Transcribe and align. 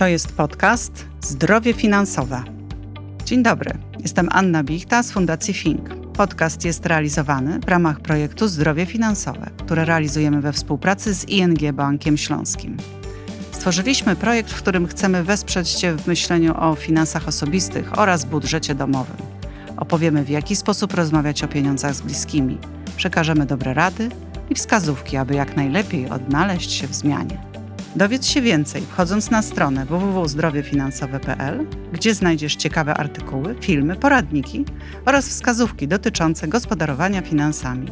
To 0.00 0.06
jest 0.06 0.32
podcast 0.32 1.06
Zdrowie 1.20 1.72
Finansowe. 1.72 2.42
Dzień 3.24 3.42
dobry, 3.42 3.70
jestem 4.02 4.28
Anna 4.32 4.64
Bichta 4.64 5.02
z 5.02 5.12
Fundacji 5.12 5.54
Fink. 5.54 5.94
Podcast 5.94 6.64
jest 6.64 6.86
realizowany 6.86 7.58
w 7.58 7.68
ramach 7.68 8.00
projektu 8.00 8.48
Zdrowie 8.48 8.86
Finansowe, 8.86 9.50
które 9.56 9.84
realizujemy 9.84 10.40
we 10.40 10.52
współpracy 10.52 11.14
z 11.14 11.28
ING 11.28 11.72
Bankiem 11.72 12.16
Śląskim. 12.16 12.76
Stworzyliśmy 13.52 14.16
projekt, 14.16 14.50
w 14.50 14.62
którym 14.62 14.86
chcemy 14.86 15.24
wesprzeć 15.24 15.70
Cię 15.70 15.92
w 15.92 16.06
myśleniu 16.06 16.54
o 16.56 16.74
finansach 16.74 17.28
osobistych 17.28 17.98
oraz 17.98 18.24
budżecie 18.24 18.74
domowym. 18.74 19.16
Opowiemy, 19.76 20.24
w 20.24 20.30
jaki 20.30 20.56
sposób 20.56 20.94
rozmawiać 20.94 21.44
o 21.44 21.48
pieniądzach 21.48 21.94
z 21.94 22.00
bliskimi. 22.00 22.58
Przekażemy 22.96 23.46
dobre 23.46 23.74
rady 23.74 24.08
i 24.50 24.54
wskazówki, 24.54 25.16
aby 25.16 25.34
jak 25.34 25.56
najlepiej 25.56 26.10
odnaleźć 26.10 26.72
się 26.72 26.86
w 26.86 26.94
zmianie. 26.94 27.49
Dowiedz 27.96 28.26
się 28.26 28.40
więcej 28.40 28.82
wchodząc 28.82 29.30
na 29.30 29.42
stronę 29.42 29.86
www.zdrowiefinansowe.pl, 29.86 31.66
gdzie 31.92 32.14
znajdziesz 32.14 32.56
ciekawe 32.56 32.94
artykuły, 32.94 33.56
filmy, 33.60 33.96
poradniki 33.96 34.64
oraz 35.04 35.28
wskazówki 35.28 35.88
dotyczące 35.88 36.48
gospodarowania 36.48 37.22
finansami. 37.22 37.86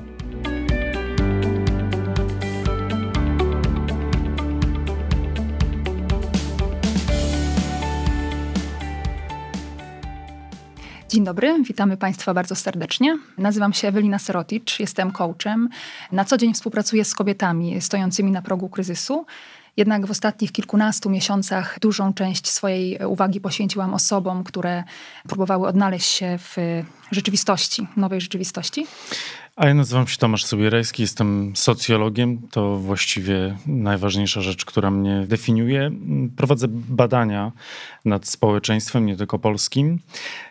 Dzień 11.08 11.24
dobry, 11.24 11.62
witamy 11.62 11.96
Państwa 11.96 12.34
bardzo 12.34 12.54
serdecznie. 12.54 13.18
Nazywam 13.38 13.72
się 13.72 13.88
Ewelina 13.88 14.18
Seroticz, 14.18 14.80
jestem 14.80 15.10
coachem. 15.10 15.68
Na 16.12 16.24
co 16.24 16.36
dzień 16.36 16.54
współpracuję 16.54 17.04
z 17.04 17.14
kobietami 17.14 17.80
stojącymi 17.80 18.30
na 18.30 18.42
progu 18.42 18.68
kryzysu. 18.68 19.26
Jednak 19.78 20.06
w 20.06 20.10
ostatnich 20.10 20.52
kilkunastu 20.52 21.10
miesiącach 21.10 21.78
dużą 21.80 22.14
część 22.14 22.48
swojej 22.48 22.98
uwagi 23.06 23.40
poświęciłam 23.40 23.94
osobom, 23.94 24.44
które 24.44 24.84
próbowały 25.28 25.68
odnaleźć 25.68 26.10
się 26.10 26.38
w 26.38 26.56
rzeczywistości, 27.10 27.86
nowej 27.96 28.20
rzeczywistości. 28.20 28.86
A 29.58 29.66
ja 29.66 29.74
nazywam 29.74 30.06
się 30.06 30.16
Tomasz 30.16 30.44
Sobierajski, 30.44 31.02
jestem 31.02 31.52
socjologiem. 31.56 32.48
To 32.50 32.76
właściwie 32.76 33.56
najważniejsza 33.66 34.40
rzecz, 34.40 34.64
która 34.64 34.90
mnie 34.90 35.24
definiuje. 35.28 35.90
Prowadzę 36.36 36.66
badania 36.70 37.52
nad 38.04 38.26
społeczeństwem, 38.26 39.06
nie 39.06 39.16
tylko 39.16 39.38
polskim. 39.38 39.98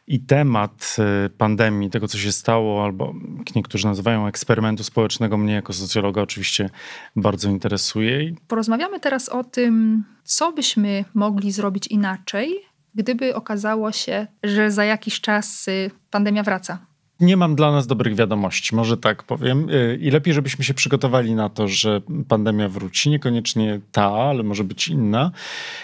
I 0.07 0.19
temat 0.19 0.95
y, 1.25 1.29
pandemii, 1.29 1.89
tego 1.89 2.07
co 2.07 2.17
się 2.17 2.31
stało, 2.31 2.83
albo 2.83 3.13
jak 3.37 3.55
niektórzy 3.55 3.87
nazywają 3.87 4.27
eksperymentu 4.27 4.83
społecznego, 4.83 5.37
mnie 5.37 5.53
jako 5.53 5.73
socjologa 5.73 6.21
oczywiście 6.21 6.69
bardzo 7.15 7.49
interesuje. 7.49 8.35
Porozmawiamy 8.47 8.99
teraz 8.99 9.29
o 9.29 9.43
tym, 9.43 10.03
co 10.23 10.51
byśmy 10.51 11.05
mogli 11.13 11.51
zrobić 11.51 11.87
inaczej, 11.87 12.55
gdyby 12.95 13.35
okazało 13.35 13.91
się, 13.91 14.27
że 14.43 14.71
za 14.71 14.85
jakiś 14.85 15.21
czas 15.21 15.67
y, 15.67 15.91
pandemia 16.11 16.43
wraca 16.43 16.87
nie 17.19 17.37
mam 17.37 17.55
dla 17.55 17.71
nas 17.71 17.87
dobrych 17.87 18.15
wiadomości, 18.15 18.75
może 18.75 18.97
tak 18.97 19.23
powiem. 19.23 19.69
Y, 19.69 19.99
I 20.01 20.11
lepiej, 20.11 20.33
żebyśmy 20.33 20.63
się 20.63 20.73
przygotowali 20.73 21.35
na 21.35 21.49
to, 21.49 21.67
że 21.67 22.01
pandemia 22.27 22.69
wróci, 22.69 23.09
niekoniecznie 23.09 23.79
ta, 23.91 24.05
ale 24.05 24.43
może 24.43 24.63
być 24.63 24.87
inna, 24.87 25.31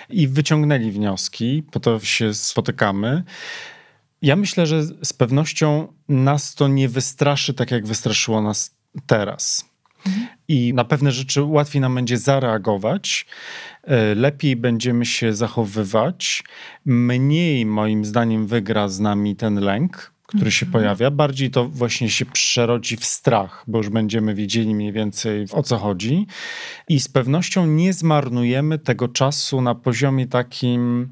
i 0.09 0.27
wyciągnęli 0.27 0.91
wnioski, 0.91 1.63
po 1.71 1.79
to 1.79 1.99
się 1.99 2.33
spotykamy. 2.33 3.23
Ja 4.21 4.35
myślę, 4.35 4.67
że 4.67 4.83
z 4.83 5.13
pewnością 5.13 5.87
nas 6.09 6.55
to 6.55 6.67
nie 6.67 6.89
wystraszy 6.89 7.53
tak, 7.53 7.71
jak 7.71 7.87
wystraszyło 7.87 8.41
nas 8.41 8.75
teraz. 9.07 9.73
I 10.47 10.73
na 10.73 10.83
pewne 10.83 11.11
rzeczy 11.11 11.43
łatwiej 11.43 11.81
nam 11.81 11.95
będzie 11.95 12.17
zareagować, 12.17 13.25
y, 13.83 14.15
lepiej 14.15 14.55
będziemy 14.55 15.05
się 15.05 15.33
zachowywać, 15.33 16.43
mniej 16.85 17.65
moim 17.65 18.05
zdaniem 18.05 18.47
wygra 18.47 18.87
z 18.87 18.99
nami 18.99 19.35
ten 19.35 19.59
lęk, 19.59 20.12
który 20.27 20.51
się 20.51 20.65
mhm. 20.65 20.81
pojawia. 20.81 21.11
Bardziej 21.11 21.51
to 21.51 21.69
właśnie 21.69 22.09
się 22.09 22.25
przerodzi 22.25 22.97
w 22.97 23.05
strach, 23.05 23.63
bo 23.67 23.77
już 23.77 23.89
będziemy 23.89 24.35
wiedzieli 24.35 24.75
mniej 24.75 24.91
więcej 24.91 25.45
o 25.51 25.63
co 25.63 25.77
chodzi. 25.77 26.27
I 26.89 26.99
z 26.99 27.07
pewnością 27.07 27.65
nie 27.65 27.93
zmarnujemy 27.93 28.79
tego 28.79 29.07
czasu 29.07 29.61
na 29.61 29.75
poziomie 29.75 30.27
takim 30.27 31.11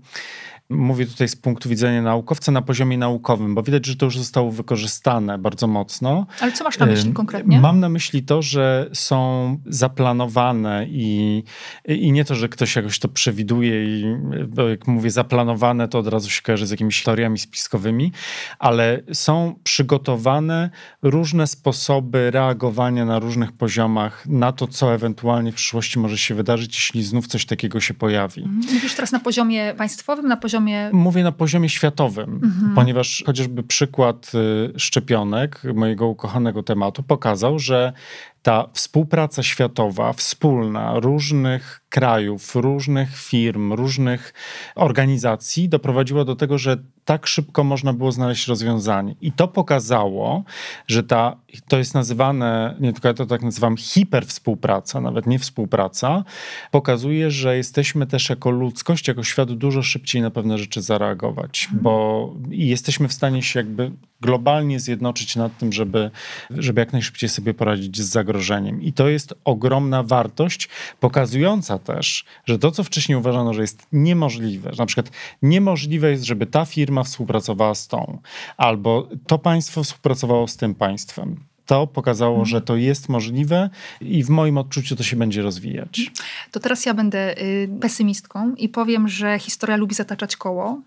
mówię 0.71 1.05
tutaj 1.05 1.27
z 1.27 1.35
punktu 1.35 1.69
widzenia 1.69 2.01
naukowca 2.01 2.51
na 2.51 2.61
poziomie 2.61 2.97
naukowym, 2.97 3.55
bo 3.55 3.63
widać, 3.63 3.85
że 3.85 3.95
to 3.95 4.05
już 4.05 4.17
zostało 4.17 4.51
wykorzystane 4.51 5.37
bardzo 5.37 5.67
mocno. 5.67 6.25
Ale 6.39 6.51
co 6.51 6.63
masz 6.63 6.79
na 6.79 6.85
myśli 6.85 7.13
konkretnie? 7.13 7.59
Mam 7.59 7.79
na 7.79 7.89
myśli 7.89 8.23
to, 8.23 8.41
że 8.41 8.89
są 8.93 9.57
zaplanowane 9.65 10.85
i, 10.89 11.43
i 11.87 12.11
nie 12.11 12.25
to, 12.25 12.35
że 12.35 12.49
ktoś 12.49 12.75
jakoś 12.75 12.99
to 12.99 13.07
przewiduje 13.07 13.85
i 13.85 14.15
bo 14.47 14.69
jak 14.69 14.87
mówię 14.87 15.11
zaplanowane, 15.11 15.87
to 15.87 15.99
od 15.99 16.07
razu 16.07 16.29
się 16.29 16.41
kojarzy 16.41 16.67
z 16.67 16.71
jakimiś 16.71 17.03
teoriami 17.03 17.39
spiskowymi, 17.39 18.11
ale 18.59 19.01
są 19.13 19.55
przygotowane 19.63 20.69
różne 21.01 21.47
sposoby 21.47 22.31
reagowania 22.31 23.05
na 23.05 23.19
różnych 23.19 23.51
poziomach 23.51 24.25
na 24.27 24.51
to, 24.51 24.67
co 24.67 24.93
ewentualnie 24.93 25.51
w 25.51 25.55
przyszłości 25.55 25.99
może 25.99 26.17
się 26.17 26.35
wydarzyć, 26.35 26.75
jeśli 26.75 27.03
znów 27.03 27.27
coś 27.27 27.45
takiego 27.45 27.79
się 27.79 27.93
pojawi. 27.93 28.43
Mhm. 28.43 28.73
Mówisz 28.73 28.93
teraz 28.93 29.11
na 29.11 29.19
poziomie 29.19 29.73
państwowym, 29.77 30.27
na 30.27 30.37
poziomie 30.37 30.60
poziomie. 30.61 30.89
Mówię 30.93 31.23
na 31.23 31.31
poziomie 31.31 31.69
światowym, 31.69 32.39
mhm. 32.43 32.75
ponieważ 32.75 33.23
chociażby 33.25 33.63
przykład 33.63 34.31
y, 34.75 34.79
szczepionek, 34.79 35.61
mojego 35.73 36.07
ukochanego 36.07 36.63
tematu, 36.63 37.03
pokazał, 37.03 37.59
że 37.59 37.93
ta 38.43 38.69
współpraca 38.73 39.43
światowa, 39.43 40.13
wspólna 40.13 40.99
różnych 40.99 41.81
krajów, 41.89 42.55
różnych 42.55 43.17
firm, 43.17 43.73
różnych 43.73 44.33
organizacji 44.75 45.69
doprowadziła 45.69 46.25
do 46.25 46.35
tego, 46.35 46.57
że 46.57 46.77
tak 47.05 47.27
szybko 47.27 47.63
można 47.63 47.93
było 47.93 48.11
znaleźć 48.11 48.47
rozwiązanie. 48.47 49.15
I 49.21 49.31
to 49.31 49.47
pokazało, 49.47 50.43
że 50.87 51.03
ta, 51.03 51.37
to 51.67 51.77
jest 51.77 51.93
nazywane, 51.93 52.75
nie 52.79 52.93
tylko 52.93 53.07
ja 53.07 53.13
to 53.13 53.25
tak 53.25 53.41
nazywam, 53.41 53.77
hiperwspółpraca, 53.77 55.01
nawet 55.01 55.27
nie 55.27 55.39
współpraca, 55.39 56.23
pokazuje, 56.71 57.31
że 57.31 57.57
jesteśmy 57.57 58.07
też 58.07 58.29
jako 58.29 58.51
ludzkość, 58.51 59.07
jako 59.07 59.23
świat 59.23 59.51
dużo 59.51 59.83
szybciej 59.83 60.21
na 60.21 60.31
pewne 60.31 60.57
rzeczy 60.57 60.81
zareagować, 60.81 61.63
mhm. 61.65 61.83
bo 61.83 62.33
i 62.51 62.67
jesteśmy 62.67 63.07
w 63.07 63.13
stanie 63.13 63.43
się 63.43 63.59
jakby 63.59 63.91
globalnie 64.21 64.79
zjednoczyć 64.79 65.35
nad 65.35 65.57
tym, 65.57 65.73
żeby, 65.73 66.11
żeby 66.49 66.81
jak 66.81 66.93
najszybciej 66.93 67.29
sobie 67.29 67.53
poradzić 67.53 68.01
z 68.01 68.09
zagrożeniem. 68.09 68.81
I 68.81 68.93
to 68.93 69.09
jest 69.09 69.33
ogromna 69.43 70.03
wartość, 70.03 70.69
pokazująca 70.99 71.79
też, 71.79 72.25
że 72.45 72.59
to, 72.59 72.71
co 72.71 72.83
wcześniej 72.83 73.17
uważano, 73.17 73.53
że 73.53 73.61
jest 73.61 73.87
niemożliwe, 73.91 74.73
że 74.73 74.83
na 74.83 74.85
przykład 74.85 75.11
niemożliwe 75.41 76.11
jest, 76.11 76.23
żeby 76.23 76.45
ta 76.45 76.65
firma 76.65 77.03
współpracowała 77.03 77.75
z 77.75 77.87
tą, 77.87 78.21
albo 78.57 79.09
to 79.27 79.39
państwo 79.39 79.83
współpracowało 79.83 80.47
z 80.47 80.57
tym 80.57 80.75
państwem 80.75 81.50
to 81.71 81.87
pokazało, 81.87 82.35
mhm. 82.35 82.45
że 82.45 82.61
to 82.61 82.75
jest 82.75 83.09
możliwe 83.09 83.69
i 84.01 84.23
w 84.23 84.29
moim 84.29 84.57
odczuciu 84.57 84.95
to 84.95 85.03
się 85.03 85.15
będzie 85.15 85.41
rozwijać. 85.41 86.11
To 86.51 86.59
teraz 86.59 86.85
ja 86.85 86.93
będę 86.93 87.41
y, 87.41 87.69
pesymistką 87.81 88.55
i 88.55 88.69
powiem, 88.69 89.07
że 89.07 89.39
historia 89.39 89.77
lubi 89.77 89.95
zataczać 89.95 90.35
koło. 90.35 90.81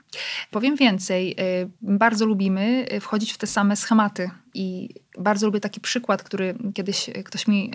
Powiem 0.50 0.76
więcej, 0.76 1.36
y, 1.62 1.70
bardzo 1.82 2.26
lubimy 2.26 2.86
wchodzić 3.00 3.32
w 3.32 3.38
te 3.38 3.46
same 3.46 3.76
schematy 3.76 4.30
i 4.54 4.88
bardzo 5.18 5.46
lubię 5.46 5.60
taki 5.60 5.80
przykład, 5.80 6.22
który 6.22 6.54
kiedyś 6.74 7.10
ktoś 7.24 7.46
mi 7.46 7.70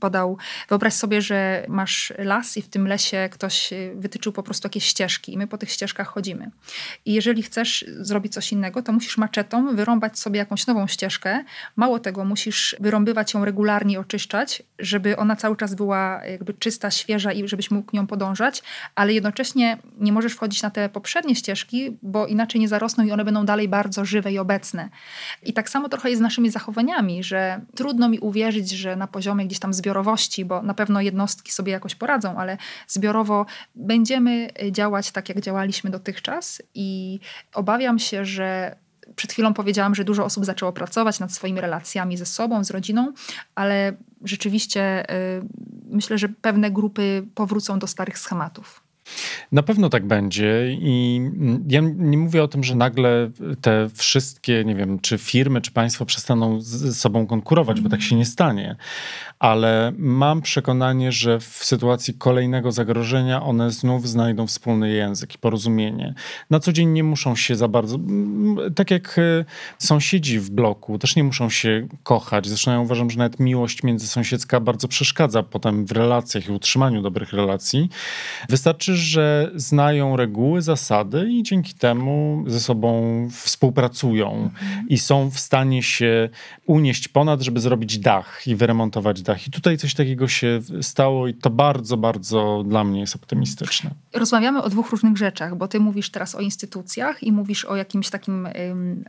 podał. 0.00 0.38
Wyobraź 0.68 0.94
sobie, 0.94 1.22
że 1.22 1.66
masz 1.68 2.12
las 2.18 2.56
i 2.56 2.62
w 2.62 2.68
tym 2.68 2.88
lesie 2.88 3.28
ktoś 3.32 3.70
wytyczył 3.94 4.32
po 4.32 4.42
prostu 4.42 4.66
jakieś 4.66 4.84
ścieżki 4.84 5.32
i 5.32 5.38
my 5.38 5.46
po 5.46 5.58
tych 5.58 5.70
ścieżkach 5.70 6.08
chodzimy. 6.08 6.50
I 7.04 7.14
jeżeli 7.14 7.42
chcesz 7.42 7.84
zrobić 8.00 8.32
coś 8.32 8.52
innego, 8.52 8.82
to 8.82 8.92
musisz 8.92 9.18
maczetą 9.18 9.76
wyrąbać 9.76 10.18
sobie 10.18 10.38
jakąś 10.38 10.66
nową 10.66 10.86
ścieżkę. 10.86 11.44
Mało 11.76 11.98
tego, 11.98 12.24
musisz 12.24 12.76
wyrąbywać 12.80 13.34
ją 13.34 13.44
regularnie, 13.44 14.00
oczyszczać, 14.00 14.62
żeby 14.78 15.16
ona 15.16 15.36
cały 15.36 15.56
czas 15.56 15.74
była 15.74 16.24
jakby 16.24 16.54
czysta, 16.54 16.90
świeża 16.90 17.32
i 17.32 17.48
żebyś 17.48 17.70
mógł 17.70 17.96
nią 17.96 18.06
podążać, 18.06 18.62
ale 18.94 19.12
jednocześnie 19.12 19.78
nie 19.98 20.12
możesz 20.12 20.32
wchodzić 20.32 20.62
na 20.62 20.70
te 20.70 20.88
poprzednie 20.88 21.34
ścieżki, 21.34 21.96
bo 22.02 22.26
inaczej 22.26 22.60
nie 22.60 22.68
zarosną 22.68 23.04
i 23.04 23.12
one 23.12 23.24
będą 23.24 23.44
dalej 23.44 23.68
bardzo 23.68 24.04
żywe 24.04 24.32
i 24.32 24.38
obecne. 24.38 24.88
I 25.42 25.52
tak 25.52 25.70
samo 25.70 25.88
trochę 25.88 26.10
jest 26.10 26.18
z 26.18 26.22
naszymi 26.22 26.45
zachowaniami, 26.50 27.24
że 27.24 27.60
trudno 27.74 28.08
mi 28.08 28.18
uwierzyć, 28.18 28.70
że 28.70 28.96
na 28.96 29.06
poziomie 29.06 29.46
gdzieś 29.46 29.58
tam 29.58 29.74
zbiorowości, 29.74 30.44
bo 30.44 30.62
na 30.62 30.74
pewno 30.74 31.00
jednostki 31.00 31.52
sobie 31.52 31.72
jakoś 31.72 31.94
poradzą, 31.94 32.36
ale 32.36 32.56
zbiorowo 32.88 33.46
będziemy 33.74 34.48
działać 34.70 35.10
tak, 35.10 35.28
jak 35.28 35.40
działaliśmy 35.40 35.90
dotychczas 35.90 36.62
i 36.74 37.20
obawiam 37.54 37.98
się, 37.98 38.24
że 38.24 38.76
przed 39.16 39.32
chwilą 39.32 39.54
powiedziałam, 39.54 39.94
że 39.94 40.04
dużo 40.04 40.24
osób 40.24 40.44
zaczęło 40.44 40.72
pracować 40.72 41.20
nad 41.20 41.32
swoimi 41.32 41.60
relacjami 41.60 42.16
ze 42.16 42.26
sobą, 42.26 42.64
z 42.64 42.70
rodziną, 42.70 43.12
ale 43.54 43.92
rzeczywiście 44.24 45.10
y, 45.10 45.42
myślę, 45.90 46.18
że 46.18 46.28
pewne 46.28 46.70
grupy 46.70 47.26
powrócą 47.34 47.78
do 47.78 47.86
starych 47.86 48.18
schematów. 48.18 48.85
Na 49.52 49.62
pewno 49.62 49.88
tak 49.88 50.06
będzie 50.06 50.76
i 50.80 51.20
ja 51.68 51.80
nie 51.96 52.18
mówię 52.18 52.42
o 52.42 52.48
tym, 52.48 52.64
że 52.64 52.74
nagle 52.74 53.30
te 53.60 53.88
wszystkie, 53.94 54.64
nie 54.64 54.74
wiem, 54.74 54.98
czy 54.98 55.18
firmy, 55.18 55.60
czy 55.60 55.70
państwo 55.70 56.06
przestaną 56.06 56.60
ze 56.60 56.94
sobą 56.94 57.26
konkurować, 57.26 57.80
bo 57.80 57.88
tak 57.88 58.02
się 58.02 58.16
nie 58.16 58.26
stanie, 58.26 58.76
ale 59.38 59.92
mam 59.98 60.42
przekonanie, 60.42 61.12
że 61.12 61.40
w 61.40 61.44
sytuacji 61.44 62.14
kolejnego 62.14 62.72
zagrożenia 62.72 63.42
one 63.42 63.70
znów 63.70 64.08
znajdą 64.08 64.46
wspólny 64.46 64.90
język 64.90 65.34
i 65.34 65.38
porozumienie. 65.38 66.14
Na 66.50 66.60
co 66.60 66.72
dzień 66.72 66.88
nie 66.88 67.04
muszą 67.04 67.36
się 67.36 67.56
za 67.56 67.68
bardzo, 67.68 67.98
tak 68.74 68.90
jak 68.90 69.18
e, 69.18 69.44
sąsiedzi 69.78 70.38
w 70.38 70.50
bloku, 70.50 70.98
też 70.98 71.16
nie 71.16 71.24
muszą 71.24 71.50
się 71.50 71.88
kochać. 72.02 72.46
Zresztą 72.46 72.70
ja 72.70 72.80
uważam, 72.80 73.10
że 73.10 73.18
nawet 73.18 73.40
miłość 73.40 73.82
międzysąsiedzka 73.82 74.60
bardzo 74.60 74.88
przeszkadza 74.88 75.42
potem 75.42 75.86
w 75.86 75.92
relacjach 75.92 76.48
i 76.48 76.52
utrzymaniu 76.52 77.02
dobrych 77.02 77.32
relacji. 77.32 77.88
Wystarczy, 78.48 78.95
że 78.96 79.50
znają 79.54 80.16
reguły, 80.16 80.62
zasady 80.62 81.28
i 81.30 81.42
dzięki 81.42 81.74
temu 81.74 82.44
ze 82.46 82.60
sobą 82.60 83.28
współpracują 83.32 84.32
mhm. 84.32 84.88
i 84.88 84.98
są 84.98 85.30
w 85.30 85.38
stanie 85.38 85.82
się 85.82 86.28
unieść 86.66 87.08
ponad, 87.08 87.40
żeby 87.42 87.60
zrobić 87.60 87.98
dach 87.98 88.46
i 88.46 88.56
wyremontować 88.56 89.22
dach. 89.22 89.46
I 89.46 89.50
tutaj 89.50 89.78
coś 89.78 89.94
takiego 89.94 90.28
się 90.28 90.60
stało 90.80 91.28
i 91.28 91.34
to 91.34 91.50
bardzo, 91.50 91.96
bardzo 91.96 92.64
dla 92.66 92.84
mnie 92.84 93.00
jest 93.00 93.16
optymistyczne. 93.16 93.90
Rozmawiamy 94.14 94.62
o 94.62 94.70
dwóch 94.70 94.90
różnych 94.90 95.16
rzeczach, 95.16 95.56
bo 95.56 95.68
ty 95.68 95.80
mówisz 95.80 96.10
teraz 96.10 96.34
o 96.34 96.40
instytucjach 96.40 97.22
i 97.22 97.32
mówisz 97.32 97.64
o 97.64 97.76
jakimś 97.76 98.10
takim 98.10 98.46
ym, 98.46 99.04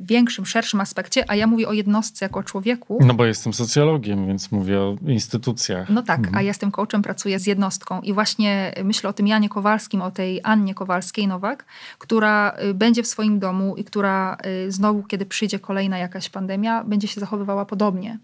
większym, 0.00 0.46
szerszym 0.46 0.80
aspekcie, 0.80 1.30
a 1.30 1.36
ja 1.36 1.46
mówię 1.46 1.68
o 1.68 1.72
jednostce 1.72 2.24
jako 2.24 2.42
człowieku. 2.42 2.98
No 3.06 3.14
bo 3.14 3.24
jestem 3.24 3.52
socjologiem, 3.52 4.26
więc 4.26 4.52
mówię 4.52 4.80
o 4.80 4.96
instytucjach. 5.06 5.88
No 5.88 6.02
tak, 6.02 6.18
mhm. 6.18 6.36
a 6.36 6.42
jestem 6.42 6.70
coachem, 6.70 7.02
pracuję 7.02 7.38
z 7.38 7.46
jednostką 7.46 8.00
i 8.00 8.12
właśnie 8.12 8.74
myślę 8.84 9.10
o 9.10 9.12
tym 9.12 9.26
Janie 9.30 9.48
Kowalskim, 9.48 10.02
o 10.02 10.10
tej 10.10 10.40
Annie 10.42 10.74
Kowalskiej-Nowak, 10.74 11.56
która 11.98 12.56
y, 12.64 12.74
będzie 12.74 13.02
w 13.02 13.06
swoim 13.06 13.38
domu 13.38 13.76
i 13.76 13.84
która 13.84 14.36
y, 14.66 14.72
znowu, 14.72 15.02
kiedy 15.02 15.26
przyjdzie 15.26 15.58
kolejna 15.58 15.98
jakaś 15.98 16.28
pandemia, 16.28 16.84
będzie 16.84 17.08
się 17.08 17.20
zachowywała 17.20 17.64
podobnie. 17.64 18.18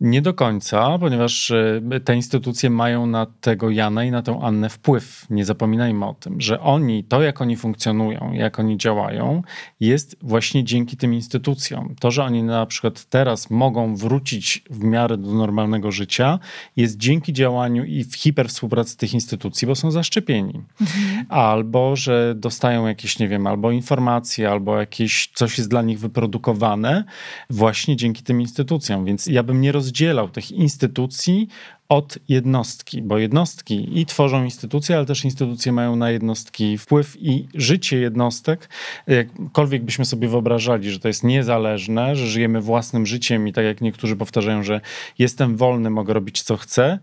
Nie 0.00 0.22
do 0.22 0.34
końca, 0.34 0.98
ponieważ 0.98 1.50
e, 1.50 2.00
te 2.04 2.16
instytucje 2.16 2.70
mają 2.70 3.06
na 3.06 3.26
tego 3.40 3.70
Jana 3.70 4.04
i 4.04 4.10
na 4.10 4.22
tę 4.22 4.38
Annę 4.42 4.68
wpływ. 4.68 5.26
Nie 5.30 5.44
zapominajmy 5.44 6.06
o 6.06 6.14
tym, 6.14 6.40
że 6.40 6.60
oni, 6.60 7.04
to 7.04 7.22
jak 7.22 7.40
oni 7.40 7.56
funkcjonują, 7.56 8.32
jak 8.32 8.58
oni 8.58 8.76
działają, 8.76 9.42
jest 9.80 10.16
właśnie 10.22 10.64
dzięki 10.64 10.96
tym 10.96 11.14
instytucjom. 11.14 11.94
To, 12.00 12.10
że 12.10 12.24
oni 12.24 12.42
na 12.42 12.66
przykład 12.66 13.04
teraz 13.04 13.50
mogą 13.50 13.96
wrócić 13.96 14.64
w 14.70 14.84
miarę 14.84 15.16
do 15.16 15.34
normalnego 15.34 15.92
życia, 15.92 16.38
jest 16.76 16.96
dzięki 16.96 17.32
działaniu 17.32 17.84
i 17.84 18.04
w 18.04 18.16
hiperwspółpracy 18.16 18.96
tych 18.96 19.14
instytucji, 19.14 19.66
bo 19.66 19.74
są 19.74 19.90
zaszczepieni. 19.90 20.60
Mhm. 20.80 21.26
Albo, 21.28 21.96
że 21.96 22.34
dostają 22.36 22.86
jakieś, 22.86 23.18
nie 23.18 23.28
wiem, 23.28 23.46
albo 23.46 23.70
informacje, 23.70 24.50
albo 24.50 24.78
jakieś 24.78 25.30
coś 25.34 25.58
jest 25.58 25.70
dla 25.70 25.82
nich 25.82 25.98
wyprodukowane 25.98 27.04
właśnie 27.50 27.96
dzięki 27.96 28.22
tym 28.22 28.40
instytucjom. 28.40 29.04
Więc 29.04 29.26
ja 29.26 29.42
bym 29.42 29.60
nie 29.60 29.72
rozumiał 29.72 29.89
rozdzielał 29.90 30.28
tych 30.28 30.52
instytucji 30.52 31.48
od 31.88 32.18
jednostki, 32.28 33.02
bo 33.02 33.18
jednostki 33.18 34.00
i 34.00 34.06
tworzą 34.06 34.44
instytucje, 34.44 34.96
ale 34.96 35.06
też 35.06 35.24
instytucje 35.24 35.72
mają 35.72 35.96
na 35.96 36.10
jednostki 36.10 36.78
wpływ 36.78 37.16
i 37.20 37.48
życie 37.54 38.00
jednostek, 38.00 38.68
jakkolwiek 39.06 39.84
byśmy 39.84 40.04
sobie 40.04 40.28
wyobrażali, 40.28 40.90
że 40.90 40.98
to 40.98 41.08
jest 41.08 41.24
niezależne, 41.24 42.16
że 42.16 42.26
żyjemy 42.26 42.60
własnym 42.60 43.06
życiem 43.06 43.48
i 43.48 43.52
tak 43.52 43.64
jak 43.64 43.80
niektórzy 43.80 44.16
powtarzają, 44.16 44.62
że 44.62 44.80
jestem 45.18 45.56
wolny, 45.56 45.90
mogę 45.90 46.14
robić 46.14 46.42
co 46.42 46.56
chcę, 46.56 46.98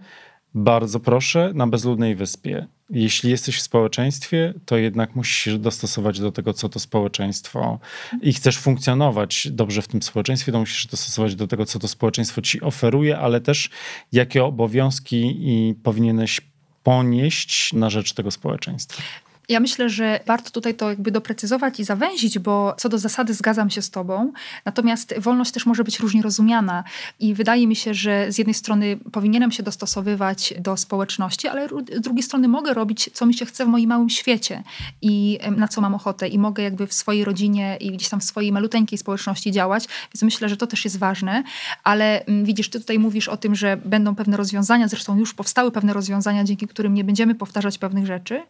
bardzo 0.53 0.99
proszę, 0.99 1.51
na 1.53 1.67
bezludnej 1.67 2.15
wyspie. 2.15 2.67
Jeśli 2.89 3.29
jesteś 3.31 3.57
w 3.57 3.61
społeczeństwie, 3.61 4.53
to 4.65 4.77
jednak 4.77 5.15
musisz 5.15 5.37
się 5.37 5.57
dostosować 5.57 6.19
do 6.19 6.31
tego, 6.31 6.53
co 6.53 6.69
to 6.69 6.79
społeczeństwo 6.79 7.79
i 8.21 8.33
chcesz 8.33 8.57
funkcjonować 8.57 9.47
dobrze 9.51 9.81
w 9.81 9.87
tym 9.87 10.01
społeczeństwie, 10.01 10.51
to 10.51 10.59
musisz 10.59 10.87
dostosować 10.87 11.35
do 11.35 11.47
tego, 11.47 11.65
co 11.65 11.79
to 11.79 11.87
społeczeństwo 11.87 12.41
ci 12.41 12.61
oferuje, 12.61 13.17
ale 13.17 13.41
też 13.41 13.69
jakie 14.11 14.43
obowiązki 14.43 15.35
i 15.39 15.75
powinieneś 15.83 16.41
ponieść 16.83 17.73
na 17.73 17.89
rzecz 17.89 18.13
tego 18.13 18.31
społeczeństwa. 18.31 19.03
Ja 19.49 19.59
myślę, 19.59 19.89
że 19.89 20.19
warto 20.25 20.49
tutaj 20.49 20.75
to 20.75 20.89
jakby 20.89 21.11
doprecyzować 21.11 21.79
i 21.79 21.83
zawęzić, 21.83 22.39
bo 22.39 22.75
co 22.77 22.89
do 22.89 22.97
zasady 22.97 23.33
zgadzam 23.33 23.69
się 23.69 23.81
z 23.81 23.89
Tobą. 23.89 24.31
Natomiast 24.65 25.19
wolność 25.19 25.51
też 25.51 25.65
może 25.65 25.83
być 25.83 25.99
różnie 25.99 26.21
rozumiana. 26.21 26.83
I 27.19 27.33
wydaje 27.33 27.67
mi 27.67 27.75
się, 27.75 27.93
że 27.93 28.31
z 28.31 28.37
jednej 28.37 28.53
strony 28.53 28.97
powinienem 29.11 29.51
się 29.51 29.63
dostosowywać 29.63 30.53
do 30.59 30.77
społeczności, 30.77 31.47
ale 31.47 31.67
z 31.97 32.01
drugiej 32.01 32.23
strony 32.23 32.47
mogę 32.47 32.73
robić, 32.73 33.09
co 33.13 33.25
mi 33.25 33.33
się 33.33 33.45
chce 33.45 33.65
w 33.65 33.67
moim 33.67 33.89
małym 33.89 34.09
świecie 34.09 34.63
i 35.01 35.39
na 35.57 35.67
co 35.67 35.81
mam 35.81 35.95
ochotę. 35.95 36.27
I 36.27 36.39
mogę 36.39 36.63
jakby 36.63 36.87
w 36.87 36.93
swojej 36.93 37.25
rodzinie 37.25 37.77
i 37.79 37.91
gdzieś 37.91 38.09
tam 38.09 38.19
w 38.19 38.23
swojej 38.23 38.51
maluteńkiej 38.51 38.97
społeczności 38.97 39.51
działać. 39.51 39.87
Więc 40.13 40.23
myślę, 40.23 40.49
że 40.49 40.57
to 40.57 40.67
też 40.67 40.85
jest 40.85 40.97
ważne. 40.99 41.43
Ale 41.83 42.25
mm, 42.25 42.45
widzisz, 42.45 42.69
Ty 42.69 42.79
tutaj 42.79 42.99
mówisz 42.99 43.27
o 43.27 43.37
tym, 43.37 43.55
że 43.55 43.77
będą 43.85 44.15
pewne 44.15 44.37
rozwiązania. 44.37 44.87
Zresztą 44.87 45.19
już 45.19 45.33
powstały 45.33 45.71
pewne 45.71 45.93
rozwiązania, 45.93 46.43
dzięki 46.43 46.67
którym 46.67 46.93
nie 46.93 47.03
będziemy 47.03 47.35
powtarzać 47.35 47.77
pewnych 47.77 48.05
rzeczy, 48.05 48.43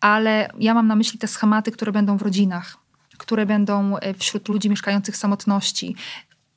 ale 0.00 0.43
ja 0.58 0.74
mam 0.74 0.86
na 0.86 0.96
myśli 0.96 1.18
te 1.18 1.28
schematy, 1.28 1.72
które 1.72 1.92
będą 1.92 2.18
w 2.18 2.22
rodzinach, 2.22 2.76
które 3.18 3.46
będą 3.46 3.96
e, 3.96 4.14
wśród 4.14 4.48
ludzi 4.48 4.70
mieszkających 4.70 5.14
w 5.14 5.18
samotności. 5.18 5.96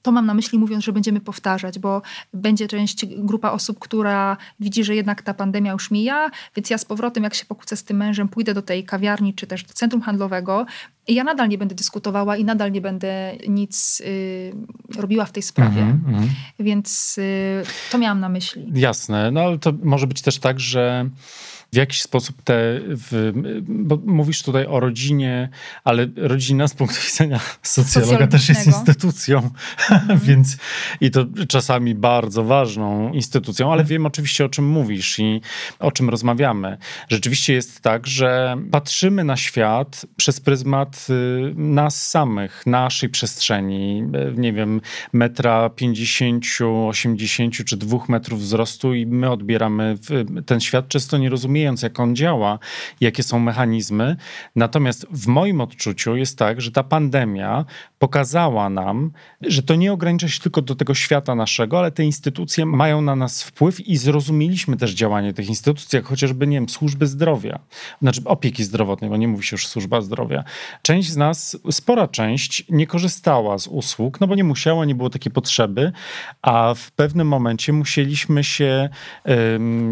To 0.02 0.12
mam 0.12 0.26
na 0.26 0.34
myśli 0.34 0.60
mówiąc, 0.60 0.84
że 0.84 0.94
będziemy 0.94 1.22
powtarzać, 1.22 1.80
bo 1.80 2.02
będzie 2.34 2.68
część, 2.68 3.06
grupa 3.06 3.52
osób, 3.52 3.80
która 3.80 4.38
widzi, 4.60 4.84
że 4.84 4.96
jednak 4.96 5.22
ta 5.22 5.34
pandemia 5.34 5.72
już 5.72 5.92
mija, 5.92 6.32
więc 6.56 6.70
ja 6.70 6.78
z 6.78 6.86
powrotem, 6.86 7.24
jak 7.24 7.34
się 7.34 7.46
pokłócę 7.46 7.78
z 7.78 7.84
tym 7.84 7.98
mężem, 7.98 8.28
pójdę 8.28 8.54
do 8.54 8.62
tej 8.62 8.84
kawiarni 8.84 9.34
czy 9.34 9.48
też 9.48 9.64
do 9.64 9.74
centrum 9.74 10.02
handlowego 10.02 10.66
i 11.08 11.16
ja 11.16 11.24
nadal 11.24 11.50
nie 11.50 11.58
będę 11.58 11.76
dyskutowała 11.76 12.38
i 12.38 12.46
nadal 12.46 12.72
nie 12.72 12.82
będę 12.82 13.36
nic 13.48 14.02
y, 14.06 14.54
robiła 14.98 15.26
w 15.26 15.32
tej 15.32 15.44
sprawie. 15.44 15.82
Mm 15.82 16.02
-hmm. 16.08 16.28
Więc 16.60 17.18
y, 17.18 17.64
to 17.92 17.98
miałam 17.98 18.20
na 18.20 18.30
myśli. 18.30 18.72
Jasne, 18.74 19.32
no 19.32 19.42
ale 19.42 19.60
to 19.60 19.74
może 19.84 20.08
być 20.08 20.22
też 20.22 20.40
tak, 20.40 20.60
że 20.60 21.10
w 21.74 21.76
jakiś 21.76 22.02
sposób 22.02 22.42
te, 22.44 22.54
w, 22.80 23.32
bo 23.68 24.00
mówisz 24.06 24.44
tutaj 24.44 24.66
o 24.66 24.80
rodzinie, 24.80 25.50
ale 25.84 26.08
rodzina 26.16 26.68
z 26.68 26.74
punktu 26.74 26.98
widzenia 27.12 27.40
socjologa 27.64 28.28
też 28.28 28.50
jest 28.50 28.68
instytucją, 28.68 29.50
mhm. 29.92 30.20
więc 30.28 30.58
i 31.02 31.12
to 31.12 31.26
czasami 31.48 31.96
bardzo 31.96 32.44
ważną 32.44 33.14
instytucją, 33.14 33.72
ale 33.72 33.84
wiem 33.84 34.06
oczywiście 34.06 34.46
o 34.46 34.50
czym 34.50 34.66
mówisz 34.66 35.20
i 35.20 35.42
o 35.80 35.92
czym 35.92 36.10
rozmawiamy. 36.10 36.78
Rzeczywiście 37.10 37.54
jest 37.54 37.82
tak, 37.82 38.08
że 38.08 38.58
patrzymy 38.72 39.24
na 39.24 39.38
świat 39.38 40.06
przez 40.16 40.40
pryzmat 40.40 41.08
y, 41.10 41.54
nas 41.56 42.08
samych, 42.08 42.66
naszej 42.66 43.10
przestrzeni, 43.10 44.04
y, 44.32 44.34
nie 44.38 44.54
wiem, 44.54 44.82
metra 45.14 45.70
50, 45.70 46.46
80 46.88 47.66
czy 47.66 47.78
dwóch 47.78 48.10
metrów 48.10 48.40
wzrostu 48.40 48.94
i 48.94 49.06
my 49.06 49.32
odbieramy 49.32 49.96
ten 50.46 50.60
świat, 50.60 50.88
często 50.88 51.18
nie 51.18 51.30
rozumiemy 51.30 51.57
rozumiejąc, 51.58 51.82
jak 51.82 52.00
on 52.00 52.16
działa, 52.16 52.60
jakie 53.02 53.24
są 53.24 53.40
mechanizmy. 53.40 54.16
Natomiast 54.56 55.08
w 55.12 55.28
moim 55.28 55.62
odczuciu 55.62 56.16
jest 56.16 56.38
tak, 56.38 56.62
że 56.62 56.72
ta 56.72 56.84
pandemia 56.84 57.66
pokazała 58.00 58.70
nam, 58.70 59.12
że 59.42 59.64
to 59.64 59.76
nie 59.76 59.94
ogranicza 59.94 60.28
się 60.28 60.40
tylko 60.40 60.62
do 60.62 60.76
tego 60.76 60.94
świata 60.94 61.36
naszego, 61.36 61.80
ale 61.80 61.92
te 61.92 62.04
instytucje 62.04 62.66
mają 62.66 63.02
na 63.02 63.16
nas 63.16 63.44
wpływ 63.44 63.80
i 63.80 63.98
zrozumieliśmy 63.98 64.78
też 64.78 64.92
działanie 64.94 65.34
tych 65.34 65.48
instytucji, 65.48 65.98
jak 65.98 66.06
chociażby, 66.06 66.48
nie 66.48 66.58
wiem, 66.58 66.70
służby 66.70 67.08
zdrowia, 67.08 67.60
znaczy 68.02 68.22
opieki 68.26 68.64
zdrowotnej, 68.64 69.10
bo 69.10 69.18
nie 69.18 69.28
mówi 69.28 69.44
się 69.44 69.54
już 69.54 69.68
służba 69.68 70.02
zdrowia. 70.02 70.44
Część 70.82 71.10
z 71.10 71.18
nas, 71.18 71.58
spora 71.72 72.08
część, 72.08 72.64
nie 72.70 72.88
korzystała 72.88 73.58
z 73.58 73.68
usług, 73.68 74.22
no 74.22 74.28
bo 74.28 74.36
nie 74.36 74.44
musiała, 74.44 74.86
nie 74.86 74.96
było 74.96 75.10
takiej 75.10 75.32
potrzeby, 75.32 75.92
a 76.42 76.74
w 76.74 76.92
pewnym 76.92 77.28
momencie 77.28 77.74
musieliśmy 77.74 78.44
się 78.44 78.90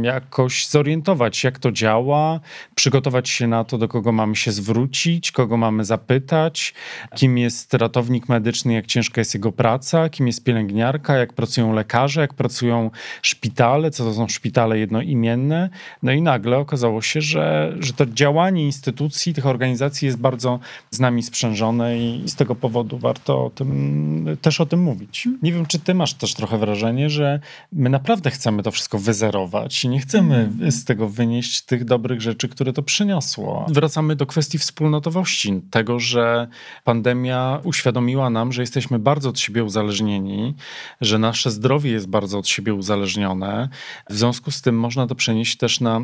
jakoś 0.01 0.67
zorientować, 0.67 1.43
jak 1.43 1.54
to 1.59 1.71
działa, 1.71 2.39
przygotować 2.75 3.29
się 3.29 3.47
na 3.47 3.63
to, 3.63 3.77
do 3.77 3.87
kogo 3.87 4.11
mamy 4.11 4.35
się 4.35 4.51
zwrócić, 4.51 5.31
kogo 5.31 5.57
mamy 5.57 5.85
zapytać, 5.85 6.73
kim 7.15 7.37
jest 7.37 7.73
ratownik 7.73 8.29
medyczny, 8.29 8.73
jak 8.73 8.85
ciężka 8.85 9.21
jest 9.21 9.33
jego 9.33 9.51
praca, 9.51 10.09
kim 10.09 10.27
jest 10.27 10.43
pielęgniarka, 10.43 11.17
jak 11.17 11.33
pracują 11.33 11.73
lekarze, 11.73 12.21
jak 12.21 12.33
pracują 12.33 12.91
szpitale, 13.21 13.91
co 13.91 14.03
to 14.03 14.13
są 14.13 14.27
szpitale 14.27 14.79
jednoimienne. 14.79 15.69
No 16.03 16.11
i 16.11 16.21
nagle 16.21 16.57
okazało 16.57 17.01
się, 17.01 17.21
że, 17.21 17.75
że 17.79 17.93
to 17.93 18.05
działanie 18.05 18.65
instytucji, 18.65 19.33
tych 19.33 19.45
organizacji 19.45 20.05
jest 20.05 20.17
bardzo 20.17 20.59
z 20.91 20.99
nami 20.99 21.23
sprzężone 21.23 21.97
i 21.97 22.23
z 22.25 22.35
tego 22.35 22.55
powodu 22.55 22.97
warto 22.97 23.45
o 23.45 23.49
tym, 23.49 24.37
też 24.41 24.61
o 24.61 24.65
tym 24.65 24.81
mówić. 24.81 25.27
Nie 25.41 25.53
wiem, 25.53 25.65
czy 25.65 25.79
ty 25.79 25.93
masz 25.93 26.13
też 26.13 26.33
trochę 26.33 26.57
wrażenie, 26.57 27.09
że 27.09 27.39
my 27.73 27.89
naprawdę 27.89 28.31
chcemy 28.31 28.63
to 28.63 28.71
wszystko 28.71 28.99
wyzerować 28.99 29.83
i 29.83 29.89
nie 29.89 29.99
chcemy 29.99 30.35
mhm. 30.35 30.71
z 30.71 30.85
tego 30.85 31.09
wynieść 31.09 31.44
tych 31.65 31.85
dobrych 31.85 32.21
rzeczy, 32.21 32.49
które 32.49 32.73
to 32.73 32.83
przyniosło. 32.83 33.65
Wracamy 33.69 34.15
do 34.15 34.25
kwestii 34.25 34.57
wspólnotowości, 34.57 35.61
tego, 35.71 35.99
że 35.99 36.47
pandemia 36.83 37.59
uświadomiła 37.63 38.29
nam, 38.29 38.51
że 38.51 38.61
jesteśmy 38.61 38.99
bardzo 38.99 39.29
od 39.29 39.39
siebie 39.39 39.63
uzależnieni, 39.63 40.55
że 41.01 41.19
nasze 41.19 41.51
zdrowie 41.51 41.91
jest 41.91 42.07
bardzo 42.07 42.39
od 42.39 42.47
siebie 42.47 42.73
uzależnione. 42.73 43.69
W 44.09 44.17
związku 44.17 44.51
z 44.51 44.61
tym 44.61 44.79
można 44.79 45.07
to 45.07 45.15
przenieść 45.15 45.57
też 45.57 45.79
na 45.79 46.01